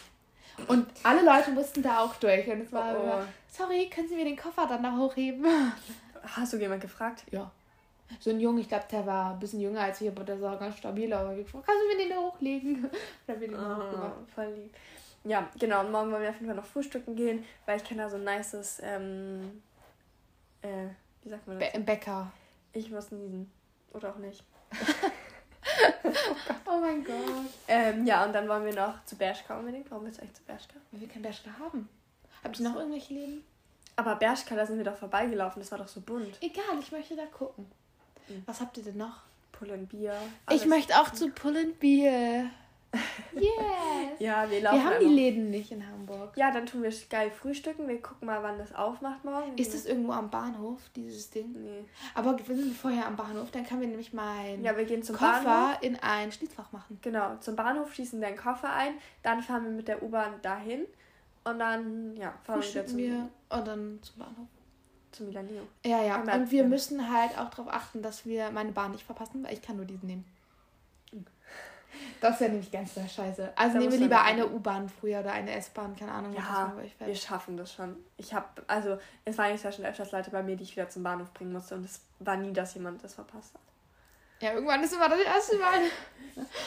Und 0.69 0.87
alle 1.03 1.23
Leute 1.23 1.51
mussten 1.53 1.83
da 1.83 2.01
auch 2.01 2.15
durch. 2.17 2.47
Und 2.49 2.63
es 2.63 2.73
war 2.73 2.95
Oh, 2.95 2.99
oh. 2.99 3.03
immer, 3.03 3.29
sorry, 3.53 3.91
können 3.91 4.09
Sie 4.09 4.15
mir 4.17 4.25
den 4.25 4.37
Koffer 4.37 4.67
dann 4.67 4.83
da 4.83 4.97
hochheben? 4.97 5.45
Hast 6.23 6.53
du 6.53 6.57
jemand 6.57 6.81
gefragt? 6.81 7.25
Ja. 7.31 7.51
So 8.21 8.31
ein 8.31 8.41
Junge, 8.41 8.61
ich 8.61 8.69
glaube, 8.69 8.85
der 8.91 9.05
war 9.05 9.33
ein 9.33 9.39
bisschen 9.41 9.61
jünger 9.61 9.81
als 9.83 10.01
ich, 10.01 10.09
aber 10.09 10.23
der 10.25 10.39
sah 10.39 10.55
ganz 10.55 10.79
stabil 10.79 11.13
aus. 11.13 11.27
Und 11.29 11.39
ich 11.39 11.45
gefragt, 11.45 11.67
kannst 11.67 11.83
du 11.83 11.89
mir 11.89 12.03
den 12.05 12.11
da 12.11 12.17
hochlegen? 12.23 12.91
Dann 13.27 13.41
bin 13.41 13.53
ich 13.53 13.59
Oh, 13.59 13.63
hochgemacht. 13.77 14.13
voll 14.35 14.47
lieb. 14.55 14.75
Ja, 15.25 15.49
genau. 15.59 15.81
Und 15.81 15.91
morgen 15.93 16.13
wollen 16.13 16.23
wir 16.23 16.31
auf 16.31 16.37
jeden 16.37 16.47
Fall 16.47 16.55
noch 16.57 16.65
frühstücken 16.65 17.17
gehen, 17.17 17.45
weil 17.67 17.79
ich 17.79 17.85
kenne 17.85 18.03
da 18.05 18.09
so 18.09 18.17
ein 18.17 18.25
nices, 18.25 18.81
ähm, 18.83 19.61
äh, 20.63 20.69
wie 21.23 21.29
sagt 21.29 21.47
man 21.49 21.59
das? 21.59 21.73
Be- 21.73 21.81
Bäcker. 21.81 22.33
Ich 22.77 22.91
muss 22.91 23.11
niesen. 23.11 23.51
Oder 23.93 24.11
auch 24.11 24.19
nicht. 24.19 24.45
Oh 26.69 26.81
mein 26.81 27.03
Gott. 27.03 27.15
Ähm, 27.69 28.07
ja, 28.07 28.25
und 28.25 28.33
dann 28.33 28.49
wollen 28.49 28.65
wir 28.65 28.75
noch 28.75 29.05
zu 29.05 29.17
Bershka 29.17 29.59
unbedingt. 29.59 29.91
Warum 29.91 30.05
willst 30.05 30.19
du 30.19 30.23
eigentlich 30.23 30.37
zu 30.37 30.43
Bershka? 30.43 30.75
Weil 30.91 31.01
wir 31.01 31.09
keinen 31.09 31.23
Bershka 31.23 31.51
haben. 31.59 31.89
Habt 32.45 32.61
ihr 32.61 32.69
noch 32.69 32.77
irgendwelche 32.77 33.15
Läden? 33.15 33.45
Aber 33.97 34.17
Bershka, 34.17 34.55
da 34.55 34.67
sind 34.67 34.77
wir 34.77 34.85
doch 34.85 34.97
vorbeigelaufen. 34.97 35.61
Das 35.61 35.71
war 35.71 35.79
doch 35.79 35.89
so 35.89 36.01
bunt. 36.01 36.37
Egal, 36.41 36.79
ich 36.81 36.93
möchte 36.93 37.17
da 37.17 37.27
gucken. 37.27 37.67
Mhm. 38.29 38.43
Was 38.47 38.61
habt 38.61 38.77
ihr 38.77 38.85
denn 38.85 38.97
noch? 38.97 39.23
Pull 39.53 39.77
Bier. 39.79 40.15
Ich 40.51 40.67
möchte 40.67 41.01
auch 41.01 41.11
zu 41.13 41.31
Pull 41.31 41.75
Beer. 41.81 42.51
Yes. 43.35 44.19
Ja, 44.19 44.51
wir 44.51 44.61
laufen 44.61 44.77
wir 44.79 44.85
haben 44.85 45.01
die. 45.01 45.07
Läden 45.15 45.51
nicht 45.51 45.71
in 45.73 45.87
Hamburg. 45.87 46.37
Ja, 46.37 46.51
dann 46.51 46.67
tun 46.67 46.83
wir 46.83 46.93
geil 47.11 47.31
frühstücken. 47.31 47.87
Wir 47.89 48.01
gucken 48.01 48.27
mal, 48.27 48.43
wann 48.43 48.59
das 48.59 48.75
aufmacht 48.75 49.25
morgen. 49.25 49.57
Ist 49.57 49.75
das 49.75 49.87
irgendwo 49.87 50.13
am 50.13 50.31
Bahnhof, 50.31 50.81
dieses 50.95 51.31
Ding? 51.31 51.53
Nee. 51.53 51.85
Aber 52.15 52.37
wir 52.39 52.57
sind 52.57 52.75
vorher 52.77 53.07
am 53.07 53.17
Bahnhof, 53.17 53.51
dann 53.51 53.67
können 53.67 53.81
wir 53.83 53.89
nämlich 53.89 54.13
meinen 54.13 54.65
Ja, 54.65 54.77
wir 54.77 54.85
gehen 54.85 55.03
zum 55.03 55.17
Koffer 55.17 55.45
Bahnhof. 55.45 55.83
in 55.83 55.97
ein 55.97 56.33
Schließfach 56.33 56.73
machen. 56.73 56.99
Genau, 57.03 57.37
zum 57.41 57.57
Bahnhof 57.57 57.93
schließen 57.95 58.21
wir 58.21 58.29
den 58.29 58.37
Koffer 58.37 58.73
ein. 58.73 58.95
Dann 59.23 59.43
fahren 59.43 59.65
wir 59.65 59.71
mit 59.73 59.89
der 59.89 60.03
U-Bahn 60.03 60.35
dahin. 60.43 60.87
Und 61.45 61.59
dann, 61.59 62.17
ja, 62.17 62.35
fahren 62.43 62.61
wir 62.61 62.69
wieder 62.69 62.87
zum, 62.87 62.99
wir 62.99 63.29
und 63.51 63.67
dann 63.69 63.99
zum 64.03 64.19
Bahnhof. 64.19 64.49
zum 65.13 65.27
Milanio. 65.29 65.63
Ja, 65.85 66.03
ja. 66.03 66.17
Und 66.21 66.27
wir 66.27 66.35
abnehmen. 66.35 66.69
müssen 66.71 67.13
halt 67.13 67.39
auch 67.39 67.51
darauf 67.51 67.69
achten, 67.73 68.03
dass 68.03 68.27
wir 68.27 68.51
meine 68.51 68.73
Bahn 68.73 68.93
nicht 68.93 69.05
verpassen, 69.05 69.45
weil 69.45 69.53
ich 69.55 69.63
kann 69.63 69.77
nur 69.77 69.85
diesen 69.87 70.07
nehmen. 70.09 70.25
Das 72.21 72.41
wäre 72.41 72.51
nämlich 72.51 72.71
ganz 72.71 72.95
sehr 72.95 73.09
scheiße. 73.09 73.53
Also 73.57 73.75
Da 73.75 73.79
nehmen 73.79 73.93
wir 73.93 73.99
lieber 73.99 74.23
eine 74.23 74.47
U-Bahn 74.49 74.89
früher 74.89 75.21
oder 75.21 75.33
eine 75.33 75.53
S-Bahn, 75.53 75.95
keine 75.97 76.13
Ahnung, 76.13 76.35
Ja, 76.35 76.73
wir 76.99 77.15
schaffen 77.15 77.57
das 77.57 77.73
schon. 77.73 77.97
Ich 78.17 78.33
habe, 78.35 78.47
also, 78.67 78.99
es 79.25 79.37
waren 79.39 79.51
jetzt 79.51 79.65
ja 79.65 79.73
schon 79.73 79.85
öfters 79.85 80.13
Leute 80.13 80.31
bei 80.31 80.43
mir, 80.43 80.57
die 80.57 80.65
ich 80.65 80.77
wieder 80.77 80.89
zum 80.89 81.03
Bahnhof 81.03 81.33
bringen 81.33 81.53
musste. 81.53 81.75
Und 81.75 81.85
es 81.85 82.01
war 82.19 82.37
nie, 82.37 82.53
dass 82.53 82.75
jemand 82.75 83.03
das 83.05 83.15
verpasst 83.15 83.55
hat. 83.55 83.61
Ja, 84.41 84.53
irgendwann 84.53 84.83
ist 84.83 84.93
immer 84.93 85.09
das 85.09 85.21
erste 85.21 85.57
Mal. 85.59 85.81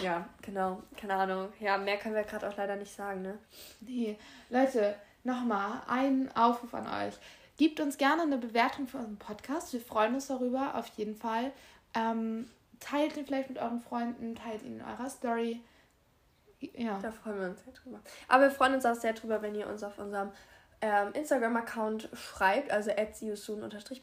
Ja, 0.01 0.27
genau. 0.41 0.81
Keine 0.97 1.13
Ahnung. 1.13 1.49
Ja, 1.59 1.77
mehr 1.77 1.97
können 1.97 2.15
wir 2.15 2.23
gerade 2.23 2.49
auch 2.49 2.57
leider 2.57 2.75
nicht 2.75 2.91
sagen, 2.91 3.21
ne? 3.21 3.37
Nee, 3.81 4.17
Leute, 4.49 4.95
nochmal 5.23 5.83
ein 5.87 6.31
Aufruf 6.35 6.73
an 6.73 6.87
euch. 6.87 7.13
Gebt 7.57 7.79
uns 7.79 7.99
gerne 7.99 8.23
eine 8.23 8.39
Bewertung 8.39 8.87
für 8.87 8.97
unseren 8.97 9.17
Podcast. 9.17 9.71
Wir 9.73 9.81
freuen 9.81 10.15
uns 10.15 10.25
darüber, 10.25 10.73
auf 10.73 10.87
jeden 10.97 11.15
Fall. 11.15 11.51
Ähm, 11.93 12.49
teilt 12.79 13.17
ihn 13.17 13.25
vielleicht 13.25 13.49
mit 13.49 13.59
euren 13.59 13.79
Freunden, 13.79 14.35
teilt 14.35 14.63
ihn 14.63 14.79
in 14.79 14.85
eurer 14.85 15.09
Story. 15.09 15.61
Ja. 16.59 16.99
Da 17.01 17.11
freuen 17.11 17.39
wir 17.39 17.49
uns 17.49 17.63
sehr 17.63 17.73
drüber. 17.73 17.99
Aber 18.27 18.43
wir 18.43 18.51
freuen 18.51 18.73
uns 18.73 18.85
auch 18.85 18.95
sehr 18.95 19.13
drüber, 19.13 19.41
wenn 19.41 19.55
ihr 19.55 19.67
uns 19.67 19.83
auf 19.83 19.97
unserem 19.97 20.31
ähm, 20.81 21.11
Instagram-Account 21.13 22.09
schreibt, 22.13 22.71
also 22.71 22.91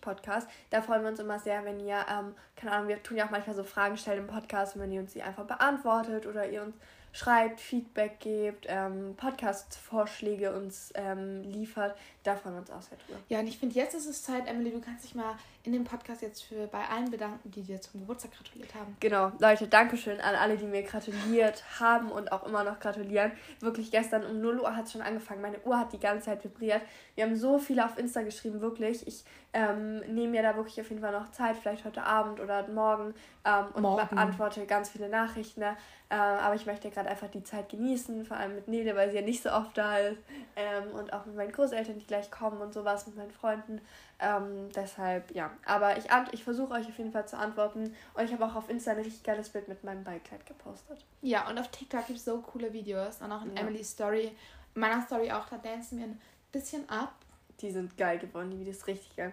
podcast 0.01 0.49
Da 0.71 0.83
freuen 0.83 1.03
wir 1.03 1.11
uns 1.11 1.21
immer 1.21 1.39
sehr, 1.39 1.65
wenn 1.65 1.81
ihr, 1.81 2.05
ähm, 2.11 2.35
keine 2.55 2.73
Ahnung, 2.73 2.89
wir 2.89 3.03
tun 3.03 3.17
ja 3.17 3.27
auch 3.27 3.31
manchmal 3.31 3.57
so 3.57 3.65
Fragen 3.65 3.97
stellen 3.97 4.21
im 4.21 4.27
Podcast 4.27 4.79
wenn 4.79 4.93
ihr 4.93 5.01
uns 5.01 5.13
die 5.13 5.23
einfach 5.23 5.45
beantwortet 5.45 6.27
oder 6.27 6.49
ihr 6.49 6.63
uns 6.63 6.77
schreibt, 7.13 7.61
Feedback 7.61 8.21
gebt, 8.21 8.67
ähm, 8.69 9.15
Podcast-Vorschläge 9.17 10.55
uns 10.55 10.93
ähm, 10.97 11.43
liefert. 11.45 11.97
Da 12.27 12.35
freuen 12.35 12.57
wir 12.57 12.61
uns 12.61 12.71
auch 12.73 12.83
sehr 12.83 12.99
drüber. 12.99 13.21
Ja, 13.29 13.39
und 13.39 13.47
ich 13.47 13.57
finde, 13.57 13.77
jetzt 13.77 13.95
ist 13.95 14.07
es 14.07 14.25
Zeit, 14.25 14.49
Emily, 14.49 14.73
du 14.73 14.81
kannst 14.81 15.05
dich 15.05 15.15
mal 15.15 15.37
in 15.63 15.73
dem 15.73 15.85
Podcast 15.85 16.23
jetzt 16.23 16.43
für 16.43 16.67
bei 16.67 16.85
allen 16.89 17.09
bedanken, 17.09 17.53
die 17.53 17.63
dir 17.63 17.81
zum 17.81 18.01
Geburtstag 18.01 18.33
gratuliert 18.33 18.75
haben. 18.75 18.97
Genau, 18.99 19.31
Leute, 19.39 19.69
Dankeschön 19.69 20.21
an 20.21 20.35
alle, 20.35 20.57
die 20.57 20.65
mir 20.65 20.83
gratuliert 20.83 21.63
haben 21.79 22.11
und 22.11 22.33
auch 22.33 22.45
immer 22.45 22.65
noch 22.65 22.81
gratulieren. 22.81 23.31
Wirklich 23.61 23.93
gestern 23.93 24.25
um 24.25 24.41
0 24.41 24.59
Uhr 24.59 24.75
hat 24.75 24.87
es 24.87 24.93
schon 24.93 25.03
angefangen. 25.03 25.41
Meine 25.41 25.61
Uhr 25.61 25.79
hat 25.79 25.93
die 25.93 26.01
ganze 26.01 26.27
Zeit 26.27 26.43
vibriert. 26.43 26.83
Wir 27.15 27.25
haben 27.25 27.37
so 27.37 27.59
viele 27.59 27.85
auf 27.85 27.97
Insta 27.97 28.23
geschrieben, 28.23 28.61
wirklich. 28.61 29.07
Ich 29.07 29.25
ähm, 29.53 30.01
nehme 30.01 30.33
mir 30.33 30.43
da 30.43 30.57
wirklich 30.57 30.81
auf 30.81 30.89
jeden 30.91 31.01
Fall 31.01 31.13
noch 31.13 31.31
Zeit, 31.31 31.57
vielleicht 31.57 31.85
heute 31.85 32.03
Abend 32.03 32.41
oder 32.41 32.67
morgen 32.69 33.15
ähm, 33.45 33.67
und 33.75 33.83
morgen. 33.83 34.09
beantworte 34.09 34.67
ganz 34.67 34.91
viele 34.91 35.09
Nachrichten. 35.09 35.61
Ne? 35.61 35.77
Äh, 36.09 36.15
aber 36.15 36.55
ich 36.55 36.67
möchte 36.67 36.91
gerade 36.91 37.09
einfach 37.09 37.29
die 37.29 37.43
Zeit 37.43 37.69
genießen, 37.69 38.25
vor 38.25 38.37
allem 38.37 38.55
mit 38.55 38.69
Nele, 38.69 38.95
weil 38.95 39.11
sie 39.11 39.17
ja 39.17 39.23
nicht 39.23 39.43
so 39.43 39.51
oft 39.51 39.77
da 39.77 39.99
ist. 39.99 40.19
Ähm, 40.55 40.91
und 40.95 41.13
auch 41.13 41.27
mit 41.27 41.37
meinen 41.37 41.53
Großeltern, 41.53 41.99
die 41.99 42.07
gleich 42.07 42.16
kommen 42.23 42.61
und 42.61 42.75
sowas, 42.75 43.07
mit 43.07 43.17
meinen 43.17 43.31
Freunden. 43.31 43.81
Ähm, 44.19 44.71
deshalb, 44.75 45.35
ja. 45.35 45.51
Aber 45.65 45.97
ich, 45.99 46.07
ich 46.33 46.45
versuche 46.45 46.75
euch 46.75 46.87
auf 46.87 46.99
jeden 46.99 47.13
Fall 47.13 47.27
zu 47.27 47.37
antworten. 47.39 47.95
Und 48.15 48.25
ich 48.25 48.33
habe 48.33 48.45
auch 48.45 48.55
auf 48.55 48.69
Insta 48.71 48.93
ein 48.93 48.99
richtig 48.99 49.23
geiles 49.23 49.51
Bild 49.51 49.69
mit 49.69 49.85
meinem 49.85 50.05
Ballkleid 50.05 50.47
gepostet. 50.47 51.05
Ja, 51.23 51.49
und 51.49 51.59
auf 51.59 51.69
TikTok 51.69 52.07
gibt 52.07 52.19
es 52.19 52.25
so 52.25 52.41
coole 52.41 52.73
Videos. 52.73 53.21
Und 53.21 53.33
auch 53.33 53.43
in 53.43 53.55
ja. 53.55 53.63
Emily's 53.63 53.91
Story. 53.91 54.33
In 54.75 54.81
meiner 54.81 55.03
Story 55.03 55.31
auch, 55.33 55.49
da 55.49 55.59
dancen 55.59 55.99
wir 55.99 56.07
ein 56.07 56.21
bisschen 56.53 56.89
ab. 56.89 57.15
Die 57.61 57.71
sind 57.71 57.97
geil 57.97 58.19
geworden, 58.19 58.51
die 58.51 58.61
Videos 58.61 58.87
richtig 58.87 59.17
geil. 59.17 59.33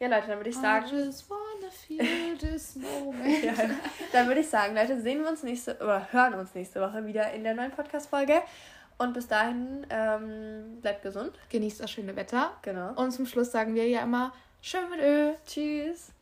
Ja, 0.00 0.06
Leute, 0.06 0.28
dann 0.28 0.38
würde 0.38 0.50
ich 0.50 0.56
sagen. 0.56 0.86
I 0.86 1.06
just 1.06 1.28
wanna 1.28 1.70
feel 1.70 2.38
this 2.38 2.76
moment. 2.76 3.44
ja, 3.44 3.52
dann 4.12 4.28
würde 4.28 4.40
ich 4.40 4.48
sagen, 4.48 4.74
Leute, 4.74 5.00
sehen 5.00 5.22
wir 5.22 5.28
uns 5.28 5.42
nächste 5.42 5.74
oder 5.76 6.12
hören 6.12 6.34
uns 6.34 6.54
nächste 6.54 6.80
Woche 6.80 7.04
wieder 7.04 7.32
in 7.32 7.42
der 7.42 7.54
neuen 7.54 7.72
Podcast-Folge. 7.72 8.42
Und 8.98 9.14
bis 9.14 9.28
dahin, 9.28 9.86
ähm, 9.90 10.80
bleibt 10.80 11.02
gesund. 11.02 11.32
Genießt 11.50 11.80
das 11.80 11.90
schöne 11.90 12.16
Wetter. 12.16 12.52
Genau. 12.62 12.92
Und 12.94 13.12
zum 13.12 13.26
Schluss 13.26 13.52
sagen 13.52 13.74
wir 13.74 13.88
ja 13.88 14.02
immer, 14.02 14.32
schön 14.60 14.90
mit 14.90 15.00
Öl. 15.00 15.36
Tschüss. 15.46 16.12